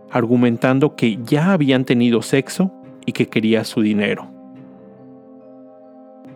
argumentando 0.09 0.95
que 0.95 1.19
ya 1.25 1.53
habían 1.53 1.85
tenido 1.85 2.23
sexo 2.23 2.73
y 3.05 3.11
que 3.11 3.27
quería 3.27 3.65
su 3.65 3.83
dinero. 3.83 4.31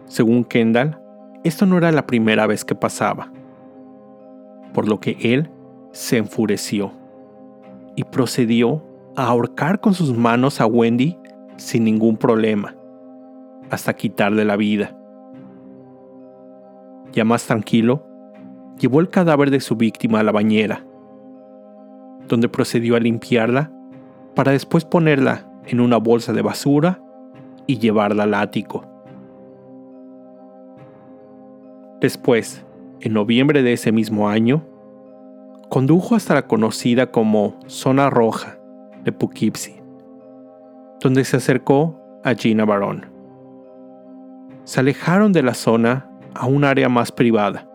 Según 0.07 0.43
Kendall, 0.43 0.99
esto 1.45 1.67
no 1.67 1.79
era 1.79 1.93
la 1.93 2.09
primera 2.09 2.49
vez 2.49 2.65
que 2.65 2.75
pasaba, 2.75 3.33
por 4.75 4.89
lo 4.89 4.99
que 4.99 5.17
él 5.23 5.51
se 5.93 6.17
enfureció 6.17 6.91
y 7.95 8.03
procedió 8.03 8.83
a 9.17 9.27
ahorcar 9.27 9.81
con 9.81 9.95
sus 9.95 10.17
manos 10.17 10.61
a 10.61 10.67
Wendy 10.67 11.19
sin 11.57 11.85
ningún 11.85 12.17
problema, 12.17 12.75
hasta 13.71 13.95
quitarle 13.95 14.45
la 14.45 14.57
vida. 14.57 14.97
Ya 17.13 17.25
más 17.25 17.47
tranquilo, 17.47 18.07
llevó 18.79 19.01
el 19.01 19.11
cadáver 19.11 19.51
de 19.51 19.61
su 19.61 19.77
víctima 19.77 20.21
a 20.21 20.23
la 20.23 20.33
bañera, 20.33 20.85
donde 22.27 22.49
procedió 22.49 22.97
a 22.97 23.01
limpiarla 23.01 23.71
para 24.35 24.53
después 24.53 24.85
ponerla 24.85 25.47
en 25.67 25.81
una 25.81 25.99
bolsa 25.99 26.33
de 26.33 26.43
basura 26.43 27.03
y 27.67 27.79
llevarla 27.79 28.23
al 28.23 28.35
ático. 28.35 28.87
Después, 32.01 32.65
en 33.01 33.13
noviembre 33.13 33.63
de 33.63 33.75
ese 33.75 33.93
mismo 33.93 34.29
año, 34.29 34.67
condujo 35.69 36.17
hasta 36.17 36.35
la 36.35 36.47
conocida 36.47 37.13
como 37.13 37.61
Zona 37.67 38.11
Roja 38.11 38.62
de 39.05 39.13
Poughkeepsie, 39.13 39.83
donde 41.01 41.25
se 41.25 41.37
acercó 41.37 41.99
a 42.25 42.35
Gina 42.35 42.65
Barón. 42.65 43.07
Se 44.65 44.81
alejaron 44.81 45.33
de 45.33 45.43
la 45.43 45.55
zona 45.55 46.09
a 46.35 46.47
un 46.47 46.65
área 46.65 46.89
más 46.89 47.13
privada, 47.13 47.69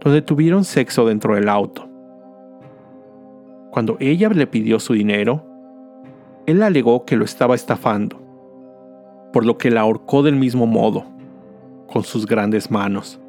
donde 0.00 0.22
tuvieron 0.22 0.64
sexo 0.64 1.06
dentro 1.06 1.34
del 1.34 1.48
auto. 1.48 1.88
Cuando 3.70 3.96
ella 4.00 4.28
le 4.28 4.46
pidió 4.46 4.80
su 4.80 4.92
dinero, 4.92 5.44
él 6.46 6.62
alegó 6.62 7.04
que 7.04 7.16
lo 7.16 7.24
estaba 7.24 7.54
estafando, 7.54 8.20
por 9.32 9.44
lo 9.44 9.58
que 9.58 9.70
la 9.70 9.82
ahorcó 9.82 10.22
del 10.22 10.36
mismo 10.36 10.66
modo, 10.66 11.04
con 11.92 12.04
sus 12.04 12.26
grandes 12.26 12.70
manos. 12.70 13.20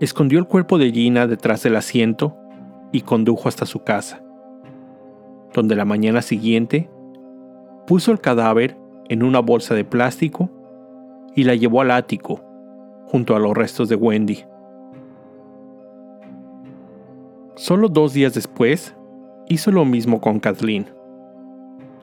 Escondió 0.00 0.38
el 0.38 0.46
cuerpo 0.46 0.78
de 0.78 0.90
Gina 0.90 1.26
detrás 1.26 1.62
del 1.62 1.76
asiento 1.76 2.36
y 2.92 3.00
condujo 3.00 3.48
hasta 3.48 3.66
su 3.66 3.82
casa, 3.82 4.22
donde 5.56 5.74
la 5.74 5.84
mañana 5.84 6.22
siguiente 6.22 6.88
puso 7.88 8.12
el 8.12 8.20
cadáver 8.20 8.76
en 9.08 9.24
una 9.24 9.40
bolsa 9.40 9.74
de 9.74 9.84
plástico 9.84 10.48
y 11.34 11.42
la 11.42 11.56
llevó 11.56 11.80
al 11.80 11.90
ático, 11.90 12.40
junto 13.06 13.34
a 13.34 13.40
los 13.40 13.56
restos 13.56 13.88
de 13.88 13.96
Wendy. 13.96 14.44
Solo 17.56 17.88
dos 17.88 18.12
días 18.12 18.34
después, 18.34 18.94
hizo 19.48 19.72
lo 19.72 19.84
mismo 19.84 20.20
con 20.20 20.38
Kathleen 20.38 20.96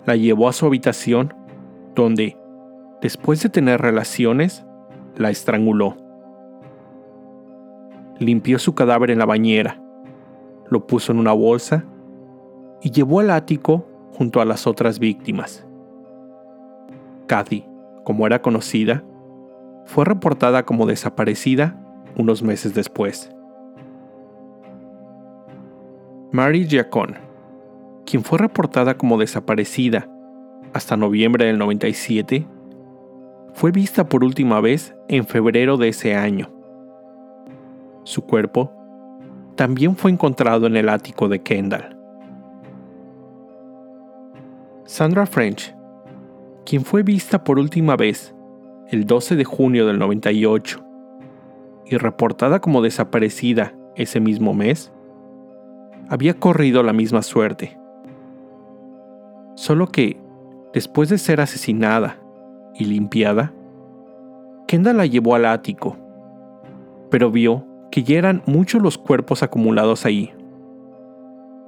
la 0.05 0.15
llevó 0.15 0.49
a 0.49 0.53
su 0.53 0.65
habitación, 0.65 1.33
donde, 1.95 2.37
después 3.01 3.41
de 3.41 3.49
tener 3.49 3.81
relaciones, 3.81 4.65
la 5.15 5.29
estranguló. 5.29 5.97
Limpió 8.19 8.59
su 8.59 8.75
cadáver 8.75 9.11
en 9.11 9.19
la 9.19 9.25
bañera, 9.25 9.81
lo 10.69 10.87
puso 10.87 11.11
en 11.11 11.19
una 11.19 11.33
bolsa 11.33 11.85
y 12.83 12.91
llevó 12.91 13.21
al 13.21 13.31
ático 13.31 13.87
junto 14.11 14.41
a 14.41 14.45
las 14.45 14.67
otras 14.67 14.99
víctimas. 14.99 15.65
Kathy, 17.25 17.65
como 18.03 18.27
era 18.27 18.41
conocida, 18.41 19.03
fue 19.85 20.05
reportada 20.05 20.63
como 20.63 20.85
desaparecida 20.85 21.79
unos 22.17 22.43
meses 22.43 22.75
después. 22.75 23.31
Mary 26.31 26.67
Giacon 26.67 27.33
quien 28.05 28.23
fue 28.23 28.37
reportada 28.37 28.97
como 28.97 29.17
desaparecida 29.17 30.07
hasta 30.73 30.97
noviembre 30.97 31.45
del 31.45 31.57
97, 31.57 32.47
fue 33.53 33.71
vista 33.71 34.09
por 34.09 34.23
última 34.23 34.59
vez 34.59 34.95
en 35.07 35.25
febrero 35.25 35.77
de 35.77 35.89
ese 35.89 36.15
año. 36.15 36.49
Su 38.03 38.23
cuerpo 38.23 38.71
también 39.55 39.95
fue 39.95 40.11
encontrado 40.11 40.65
en 40.65 40.75
el 40.75 40.89
ático 40.89 41.29
de 41.29 41.41
Kendall. 41.41 41.95
Sandra 44.85 45.25
French, 45.25 45.75
quien 46.65 46.83
fue 46.83 47.03
vista 47.03 47.43
por 47.43 47.59
última 47.59 47.95
vez 47.95 48.35
el 48.89 49.05
12 49.05 49.35
de 49.35 49.43
junio 49.43 49.87
del 49.87 49.99
98 49.99 50.83
y 51.85 51.97
reportada 51.97 52.59
como 52.59 52.81
desaparecida 52.81 53.73
ese 53.95 54.19
mismo 54.19 54.53
mes, 54.53 54.91
había 56.09 56.33
corrido 56.33 56.83
la 56.83 56.93
misma 56.93 57.21
suerte 57.21 57.77
Solo 59.55 59.87
que, 59.87 60.19
después 60.73 61.09
de 61.09 61.19
ser 61.19 61.39
asesinada 61.39 62.17
y 62.73 62.85
limpiada, 62.85 63.53
Kendall 64.67 64.97
la 64.97 65.05
llevó 65.05 65.35
al 65.35 65.45
ático, 65.45 65.95
pero 67.11 67.29
vio 67.29 67.65
que 67.91 68.01
ya 68.01 68.17
eran 68.17 68.41
muchos 68.47 68.81
los 68.81 68.97
cuerpos 68.97 69.43
acumulados 69.43 70.07
ahí. 70.07 70.33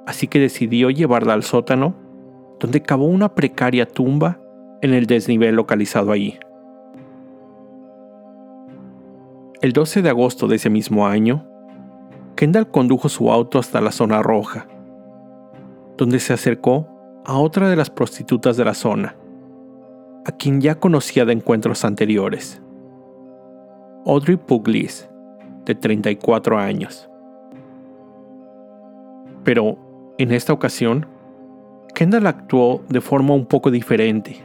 Así 0.07 0.27
que 0.27 0.39
decidió 0.39 0.89
llevarla 0.89 1.33
al 1.33 1.43
sótano, 1.43 1.93
donde 2.59 2.81
cavó 2.81 3.05
una 3.05 3.35
precaria 3.35 3.85
tumba 3.85 4.39
en 4.81 4.93
el 4.93 5.05
desnivel 5.07 5.55
localizado 5.55 6.11
ahí. 6.11 6.37
El 9.61 9.73
12 9.73 10.01
de 10.01 10.09
agosto 10.09 10.47
de 10.47 10.57
ese 10.57 10.69
mismo 10.69 11.07
año, 11.07 11.47
Kendall 12.35 12.69
condujo 12.69 13.09
su 13.09 13.31
auto 13.31 13.57
hasta 13.57 13.81
la 13.81 13.91
zona 13.91 14.21
roja, 14.21 14.67
donde 15.97 16.19
se 16.19 16.33
acercó 16.33 16.87
a 17.25 17.37
otra 17.37 17.69
de 17.69 17.75
las 17.75 17.89
prostitutas 17.89 18.57
de 18.57 18.65
la 18.65 18.73
zona, 18.73 19.15
a 20.25 20.31
quien 20.31 20.61
ya 20.61 20.75
conocía 20.75 21.25
de 21.25 21.33
encuentros 21.33 21.85
anteriores. 21.85 22.61
Audrey 24.05 24.37
Puglis, 24.37 25.09
de 25.65 25.73
34 25.73 26.59
años. 26.59 27.09
Pero, 29.43 29.77
en 30.17 30.31
esta 30.31 30.53
ocasión, 30.53 31.07
Kendall 31.95 32.27
actuó 32.27 32.83
de 32.89 32.99
forma 32.99 33.33
un 33.33 33.45
poco 33.45 33.71
diferente. 33.71 34.35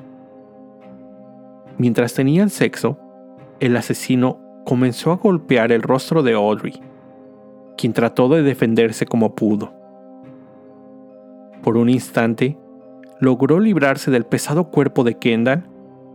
Mientras 1.78 2.14
tenían 2.14 2.48
sexo, 2.48 2.96
el 3.58 3.76
asesino 3.76 4.38
comenzó 4.64 5.10
a 5.10 5.16
golpear 5.16 5.72
el 5.72 5.82
rostro 5.82 6.22
de 6.22 6.34
Audrey, 6.34 6.80
quien 7.76 7.92
trató 7.92 8.28
de 8.28 8.44
defenderse 8.44 9.04
como 9.04 9.34
pudo. 9.34 9.74
Por 11.60 11.76
un 11.76 11.88
instante, 11.88 12.56
logró 13.18 13.58
librarse 13.58 14.12
del 14.12 14.24
pesado 14.24 14.70
cuerpo 14.70 15.02
de 15.02 15.16
Kendall 15.16 15.64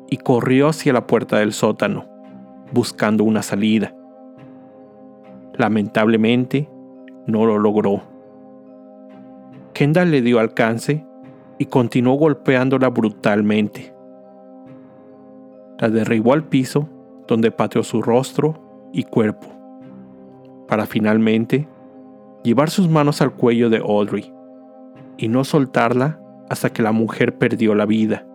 y 0.09 0.17
corrió 0.17 0.69
hacia 0.69 0.93
la 0.93 1.05
puerta 1.05 1.39
del 1.39 1.51
sótano, 1.51 2.05
buscando 2.71 3.25
una 3.25 3.41
salida. 3.41 3.93
Lamentablemente, 5.57 6.69
no 7.27 7.45
lo 7.45 7.59
logró. 7.59 8.03
Kendall 9.73 10.11
le 10.11 10.21
dio 10.21 10.39
alcance 10.39 11.05
y 11.57 11.65
continuó 11.65 12.15
golpeándola 12.15 12.89
brutalmente. 12.89 13.93
La 15.79 15.89
derribó 15.89 16.33
al 16.33 16.43
piso, 16.43 16.89
donde 17.27 17.51
pateó 17.51 17.83
su 17.83 18.01
rostro 18.01 18.89
y 18.93 19.03
cuerpo, 19.03 19.47
para 20.67 20.85
finalmente 20.85 21.67
llevar 22.43 22.69
sus 22.69 22.87
manos 22.87 23.21
al 23.21 23.33
cuello 23.33 23.69
de 23.69 23.77
Audrey 23.77 24.31
y 25.17 25.27
no 25.27 25.43
soltarla 25.43 26.19
hasta 26.49 26.71
que 26.71 26.83
la 26.83 26.91
mujer 26.91 27.37
perdió 27.37 27.75
la 27.75 27.85
vida. 27.85 28.25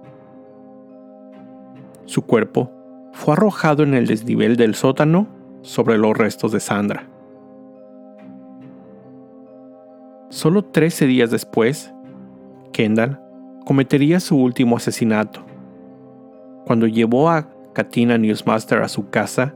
Su 2.06 2.22
cuerpo 2.22 2.70
fue 3.12 3.34
arrojado 3.34 3.82
en 3.82 3.94
el 3.94 4.06
desnivel 4.06 4.56
del 4.56 4.74
sótano 4.74 5.28
sobre 5.62 5.98
los 5.98 6.16
restos 6.16 6.52
de 6.52 6.60
Sandra. 6.60 7.06
Solo 10.28 10.64
13 10.64 11.06
días 11.06 11.30
después, 11.30 11.92
Kendall 12.80 13.20
cometería 13.66 14.20
su 14.20 14.38
último 14.38 14.78
asesinato, 14.78 15.44
cuando 16.64 16.86
llevó 16.86 17.28
a 17.28 17.46
Katina 17.74 18.16
Newsmaster 18.16 18.80
a 18.80 18.88
su 18.88 19.10
casa 19.10 19.54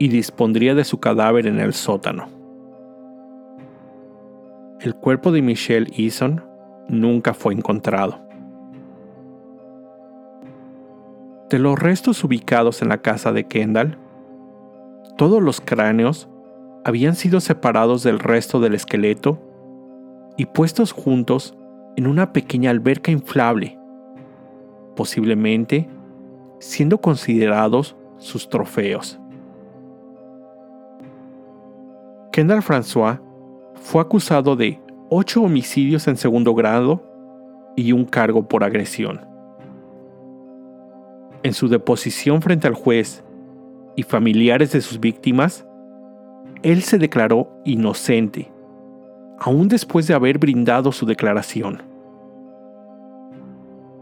y 0.00 0.08
dispondría 0.08 0.74
de 0.74 0.82
su 0.82 0.98
cadáver 0.98 1.46
en 1.46 1.60
el 1.60 1.72
sótano. 1.74 2.26
El 4.80 4.96
cuerpo 4.96 5.30
de 5.30 5.42
Michelle 5.42 5.88
Eason 5.96 6.44
nunca 6.88 7.34
fue 7.34 7.54
encontrado. 7.54 8.18
De 11.50 11.60
los 11.60 11.78
restos 11.78 12.24
ubicados 12.24 12.82
en 12.82 12.88
la 12.88 12.98
casa 12.98 13.30
de 13.30 13.44
Kendall, 13.44 13.96
todos 15.16 15.40
los 15.40 15.60
cráneos 15.60 16.28
habían 16.84 17.14
sido 17.14 17.38
separados 17.38 18.02
del 18.02 18.18
resto 18.18 18.58
del 18.58 18.74
esqueleto 18.74 19.38
y 20.36 20.46
puestos 20.46 20.90
juntos 20.90 21.56
en 21.96 22.06
una 22.06 22.32
pequeña 22.32 22.70
alberca 22.70 23.10
inflable, 23.10 23.78
posiblemente 24.96 25.88
siendo 26.58 27.00
considerados 27.00 27.96
sus 28.18 28.48
trofeos. 28.48 29.20
Kendall 32.32 32.62
François 32.62 33.20
fue 33.74 34.00
acusado 34.00 34.56
de 34.56 34.80
ocho 35.08 35.42
homicidios 35.42 36.08
en 36.08 36.16
segundo 36.16 36.54
grado 36.54 37.02
y 37.76 37.92
un 37.92 38.04
cargo 38.04 38.48
por 38.48 38.64
agresión. 38.64 39.20
En 41.42 41.52
su 41.52 41.68
deposición 41.68 42.40
frente 42.40 42.66
al 42.66 42.74
juez 42.74 43.22
y 43.96 44.02
familiares 44.02 44.72
de 44.72 44.80
sus 44.80 44.98
víctimas, 44.98 45.66
él 46.62 46.82
se 46.82 46.98
declaró 46.98 47.50
inocente, 47.64 48.50
aún 49.44 49.68
después 49.68 50.06
de 50.06 50.14
haber 50.14 50.38
brindado 50.38 50.90
su 50.90 51.04
declaración. 51.04 51.82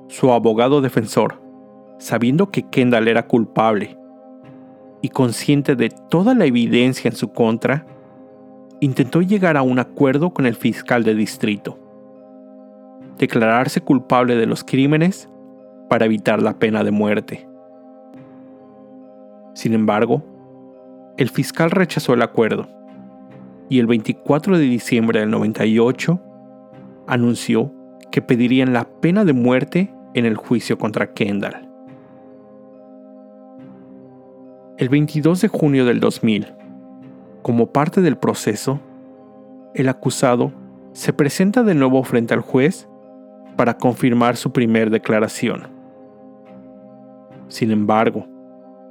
Su 0.07 0.31
abogado 0.31 0.81
defensor, 0.81 1.43
sabiendo 1.99 2.53
que 2.53 2.63
Kendall 2.63 3.09
era 3.09 3.27
culpable 3.27 3.99
y 5.01 5.09
consciente 5.09 5.75
de 5.75 5.89
toda 5.89 6.35
la 6.35 6.45
evidencia 6.45 7.09
en 7.09 7.17
su 7.17 7.33
contra, 7.33 7.85
intentó 8.79 9.21
llegar 9.21 9.57
a 9.57 9.63
un 9.63 9.81
acuerdo 9.81 10.33
con 10.33 10.47
el 10.47 10.55
fiscal 10.55 11.03
de 11.03 11.17
distrito, 11.17 11.77
declararse 13.19 13.81
culpable 13.81 14.37
de 14.37 14.47
los 14.47 14.63
crímenes 14.63 15.29
para 15.89 16.07
evitar 16.07 16.41
la 16.41 16.61
pena 16.61 16.85
de 16.85 16.93
muerte. 16.93 17.49
Sin 19.55 19.75
embargo, 19.75 20.23
el 21.17 21.31
fiscal 21.31 21.73
rechazó 21.73 22.15
el 22.15 22.23
acuerdo 22.23 22.69
y 23.73 23.79
el 23.79 23.87
24 23.87 24.59
de 24.59 24.65
diciembre 24.65 25.21
del 25.21 25.31
98 25.31 26.21
anunció 27.07 27.73
que 28.11 28.21
pedirían 28.21 28.75
la 28.75 28.85
pena 28.85 29.25
de 29.25 29.33
muerte 29.33 29.95
en 30.13 30.27
el 30.27 30.37
juicio 30.37 30.77
contra 30.77 31.15
Kendall. 31.15 31.71
El 34.77 34.91
22 34.91 35.41
de 35.41 35.49
junio 35.49 35.87
del 35.87 36.01
2000, 36.01 36.53
como 37.41 37.73
parte 37.73 38.03
del 38.03 38.19
proceso, 38.19 38.79
el 39.73 39.89
acusado 39.89 40.53
se 40.93 41.15
presenta 41.15 41.63
de 41.63 41.75
nuevo 41.75 42.05
frente 42.05 42.35
al 42.35 42.41
juez 42.41 42.87
para 43.57 43.79
confirmar 43.79 44.37
su 44.37 44.53
primer 44.53 44.91
declaración. 44.91 45.69
Sin 47.49 47.71
embargo, 47.71 48.27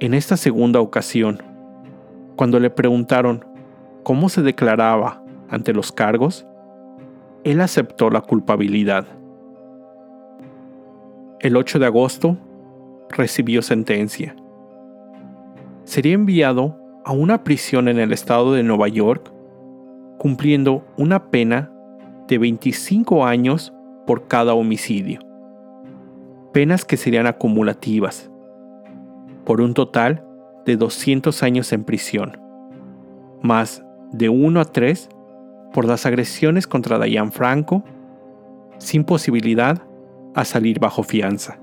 en 0.00 0.12
esta 0.12 0.36
segunda 0.36 0.80
ocasión, 0.80 1.40
cuando 2.34 2.58
le 2.58 2.70
preguntaron 2.70 3.51
cómo 4.02 4.28
se 4.28 4.42
declaraba 4.42 5.22
ante 5.48 5.72
los 5.72 5.92
cargos, 5.92 6.46
él 7.44 7.60
aceptó 7.60 8.10
la 8.10 8.20
culpabilidad. 8.20 9.06
El 11.40 11.56
8 11.56 11.78
de 11.78 11.86
agosto 11.86 12.36
recibió 13.08 13.62
sentencia. 13.62 14.36
Sería 15.84 16.14
enviado 16.14 16.78
a 17.04 17.12
una 17.12 17.42
prisión 17.42 17.88
en 17.88 17.98
el 17.98 18.12
estado 18.12 18.52
de 18.52 18.62
Nueva 18.62 18.88
York, 18.88 19.32
cumpliendo 20.18 20.84
una 20.96 21.30
pena 21.30 21.72
de 22.28 22.38
25 22.38 23.26
años 23.26 23.74
por 24.06 24.28
cada 24.28 24.54
homicidio. 24.54 25.20
Penas 26.52 26.84
que 26.84 26.96
serían 26.96 27.26
acumulativas, 27.26 28.30
por 29.44 29.60
un 29.60 29.74
total 29.74 30.24
de 30.64 30.76
200 30.76 31.42
años 31.42 31.72
en 31.72 31.82
prisión, 31.84 32.40
más 33.42 33.84
de 34.12 34.28
1 34.28 34.60
a 34.60 34.64
3 34.64 35.08
por 35.72 35.86
las 35.86 36.06
agresiones 36.06 36.66
contra 36.66 36.98
Diane 36.98 37.30
Franco, 37.30 37.82
sin 38.78 39.04
posibilidad 39.04 39.82
a 40.34 40.44
salir 40.44 40.78
bajo 40.78 41.02
fianza. 41.02 41.58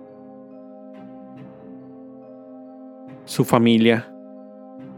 Su 3.25 3.45
familia 3.45 4.12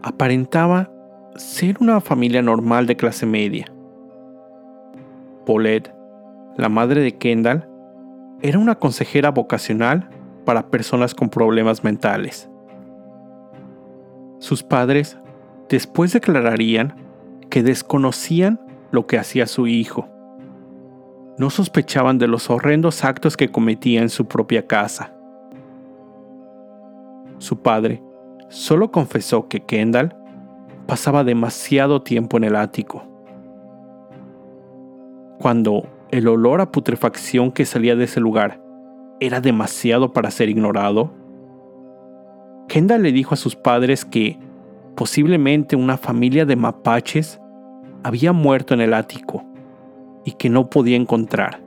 aparentaba 0.02 0.92
ser 1.36 1.78
una 1.80 2.00
familia 2.02 2.42
normal 2.42 2.88
de 2.88 2.96
clase 2.96 3.26
media. 3.26 3.66
Paulette, 5.46 5.94
la 6.58 6.70
madre 6.70 7.02
de 7.02 7.18
Kendall, 7.18 7.68
era 8.42 8.60
una 8.60 8.76
consejera 8.76 9.32
vocacional 9.32 10.10
para 10.46 10.70
personas 10.70 11.14
con 11.14 11.30
problemas 11.30 11.84
mentales. 11.84 12.50
Sus 14.40 14.64
padres 14.64 15.18
después 15.70 16.14
declararían 16.14 16.96
que 17.52 17.62
desconocían 17.62 18.60
lo 18.90 19.06
que 19.06 19.20
hacía 19.20 19.46
su 19.46 19.68
hijo. 19.68 20.10
No 21.38 21.52
sospechaban 21.52 22.18
de 22.18 22.28
los 22.28 22.50
horrendos 22.50 23.04
actos 23.04 23.38
que 23.38 23.52
cometía 23.52 24.02
en 24.02 24.10
su 24.10 24.26
propia 24.26 24.66
casa. 24.66 25.14
Su 27.38 27.62
padre 27.62 28.02
solo 28.50 28.92
confesó 28.92 29.48
que 29.48 29.64
Kendall 29.66 30.16
pasaba 30.88 31.24
demasiado 31.24 32.02
tiempo 32.02 32.38
en 32.38 32.46
el 32.46 32.56
ático. 32.56 33.04
Cuando 35.40 35.88
el 36.10 36.28
olor 36.28 36.62
a 36.62 36.72
putrefacción 36.72 37.52
que 37.52 37.66
salía 37.66 37.96
de 37.96 38.06
ese 38.06 38.20
lugar 38.20 38.62
era 39.20 39.42
demasiado 39.42 40.14
para 40.14 40.32
ser 40.32 40.50
ignorado, 40.50 41.12
Kendall 42.68 43.04
le 43.04 43.12
dijo 43.12 43.34
a 43.34 43.38
sus 43.38 43.56
padres 43.56 44.06
que 44.06 44.40
posiblemente 44.96 45.76
una 45.76 45.98
familia 45.98 46.46
de 46.46 46.56
mapaches 46.56 47.41
había 48.04 48.34
muerto 48.34 48.74
en 48.74 48.82
el 48.82 48.94
ático 48.94 49.44
y 50.26 50.34
que 50.34 50.50
no 50.50 50.70
podía 50.70 50.98
encontrar. 50.98 51.62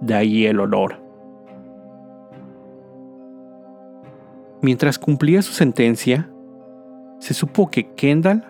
De 0.00 0.14
ahí 0.14 0.46
el 0.46 0.60
olor. 0.60 1.00
Mientras 4.60 4.98
cumplía 4.98 5.42
su 5.42 5.52
sentencia, 5.52 6.30
se 7.18 7.34
supo 7.34 7.70
que 7.70 7.92
Kendall 7.94 8.44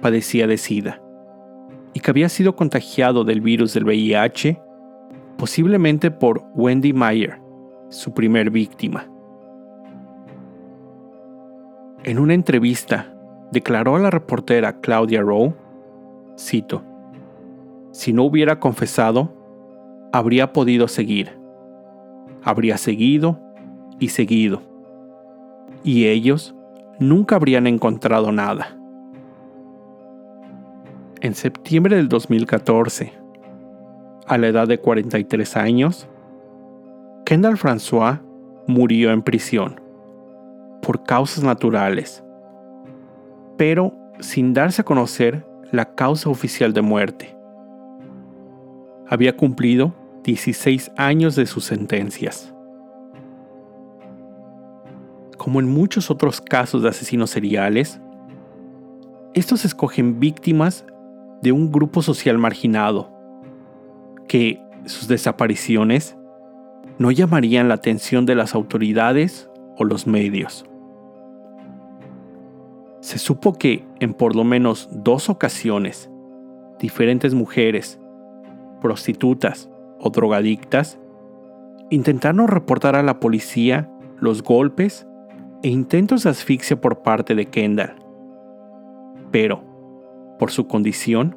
padecía 0.00 0.46
de 0.46 0.58
SIDA 0.58 1.00
y 1.92 2.00
que 2.00 2.10
había 2.10 2.28
sido 2.28 2.56
contagiado 2.56 3.24
del 3.24 3.40
virus 3.40 3.72
del 3.72 3.84
VIH, 3.84 4.60
posiblemente 5.38 6.10
por 6.10 6.44
Wendy 6.54 6.92
Meyer, 6.92 7.40
su 7.88 8.12
primer 8.12 8.50
víctima. 8.50 9.06
En 12.02 12.18
una 12.18 12.34
entrevista, 12.34 13.14
declaró 13.52 13.96
a 13.96 14.00
la 14.00 14.10
reportera 14.10 14.80
Claudia 14.80 15.22
Rowe, 15.22 15.54
cito, 16.38 16.82
si 17.92 18.12
no 18.12 18.24
hubiera 18.24 18.60
confesado, 18.60 19.32
habría 20.12 20.52
podido 20.52 20.88
seguir. 20.88 21.38
Habría 22.42 22.76
seguido 22.76 23.40
y 23.98 24.08
seguido 24.08 24.74
y 25.84 26.06
ellos 26.06 26.54
nunca 26.98 27.36
habrían 27.36 27.66
encontrado 27.66 28.32
nada. 28.32 28.76
En 31.20 31.34
septiembre 31.34 31.96
del 31.96 32.08
2014, 32.08 33.12
a 34.26 34.38
la 34.38 34.48
edad 34.48 34.66
de 34.66 34.78
43 34.78 35.56
años, 35.56 36.08
Kendall 37.24 37.56
François 37.56 38.20
murió 38.66 39.12
en 39.12 39.22
prisión 39.22 39.80
por 40.82 41.04
causas 41.04 41.44
naturales, 41.44 42.24
pero 43.56 43.94
sin 44.20 44.52
darse 44.52 44.82
a 44.82 44.84
conocer 44.84 45.46
la 45.74 45.94
causa 45.94 46.30
oficial 46.30 46.72
de 46.72 46.82
muerte. 46.82 47.36
Había 49.08 49.36
cumplido 49.36 49.94
16 50.24 50.92
años 50.96 51.36
de 51.36 51.46
sus 51.46 51.64
sentencias 51.64 52.54
como 55.44 55.60
en 55.60 55.68
muchos 55.68 56.10
otros 56.10 56.40
casos 56.40 56.82
de 56.82 56.88
asesinos 56.88 57.28
seriales, 57.28 58.00
estos 59.34 59.66
escogen 59.66 60.18
víctimas 60.18 60.86
de 61.42 61.52
un 61.52 61.70
grupo 61.70 62.00
social 62.00 62.38
marginado, 62.38 63.10
que 64.26 64.62
sus 64.86 65.06
desapariciones 65.06 66.16
no 66.98 67.10
llamarían 67.10 67.68
la 67.68 67.74
atención 67.74 68.24
de 68.24 68.34
las 68.36 68.54
autoridades 68.54 69.50
o 69.76 69.84
los 69.84 70.06
medios. 70.06 70.64
Se 73.04 73.18
supo 73.18 73.52
que 73.52 73.84
en 74.00 74.14
por 74.14 74.34
lo 74.34 74.44
menos 74.44 74.88
dos 74.90 75.28
ocasiones, 75.28 76.10
diferentes 76.78 77.34
mujeres, 77.34 78.00
prostitutas 78.80 79.68
o 80.00 80.08
drogadictas, 80.08 80.98
intentaron 81.90 82.48
reportar 82.48 82.96
a 82.96 83.02
la 83.02 83.20
policía 83.20 83.90
los 84.20 84.42
golpes 84.42 85.06
e 85.62 85.68
intentos 85.68 86.22
de 86.22 86.30
asfixia 86.30 86.80
por 86.80 87.02
parte 87.02 87.34
de 87.34 87.44
Kendall. 87.44 87.94
Pero, 89.30 89.62
por 90.38 90.50
su 90.50 90.66
condición, 90.66 91.36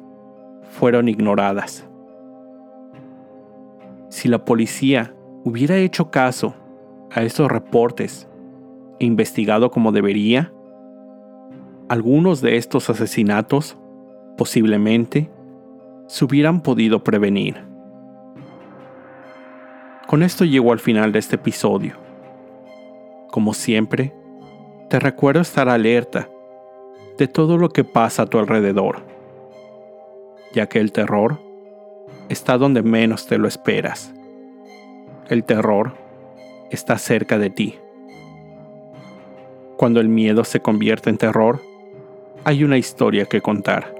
fueron 0.70 1.06
ignoradas. 1.06 1.86
Si 4.08 4.26
la 4.26 4.42
policía 4.46 5.14
hubiera 5.44 5.76
hecho 5.76 6.10
caso 6.10 6.54
a 7.10 7.24
estos 7.24 7.52
reportes 7.52 8.26
e 9.00 9.04
investigado 9.04 9.70
como 9.70 9.92
debería, 9.92 10.50
algunos 11.88 12.42
de 12.42 12.56
estos 12.56 12.90
asesinatos 12.90 13.78
posiblemente 14.36 15.30
se 16.06 16.24
hubieran 16.24 16.60
podido 16.60 17.02
prevenir. 17.02 17.64
Con 20.06 20.22
esto 20.22 20.44
llego 20.44 20.72
al 20.72 20.80
final 20.80 21.12
de 21.12 21.18
este 21.18 21.36
episodio 21.36 21.94
Como 23.30 23.52
siempre, 23.52 24.14
te 24.88 24.98
recuerdo 24.98 25.40
estar 25.40 25.68
alerta 25.68 26.28
de 27.18 27.26
todo 27.26 27.58
lo 27.58 27.70
que 27.70 27.84
pasa 27.84 28.22
a 28.22 28.26
tu 28.26 28.38
alrededor, 28.38 29.04
ya 30.52 30.66
que 30.66 30.78
el 30.80 30.92
terror 30.92 31.40
está 32.28 32.58
donde 32.58 32.82
menos 32.82 33.26
te 33.26 33.38
lo 33.38 33.48
esperas. 33.48 34.14
El 35.28 35.44
terror 35.44 35.94
está 36.70 36.96
cerca 36.96 37.38
de 37.38 37.50
ti. 37.50 37.78
Cuando 39.76 40.00
el 40.00 40.08
miedo 40.08 40.44
se 40.44 40.60
convierte 40.60 41.10
en 41.10 41.18
terror, 41.18 41.60
hay 42.44 42.64
una 42.64 42.78
historia 42.78 43.26
que 43.26 43.40
contar. 43.40 43.97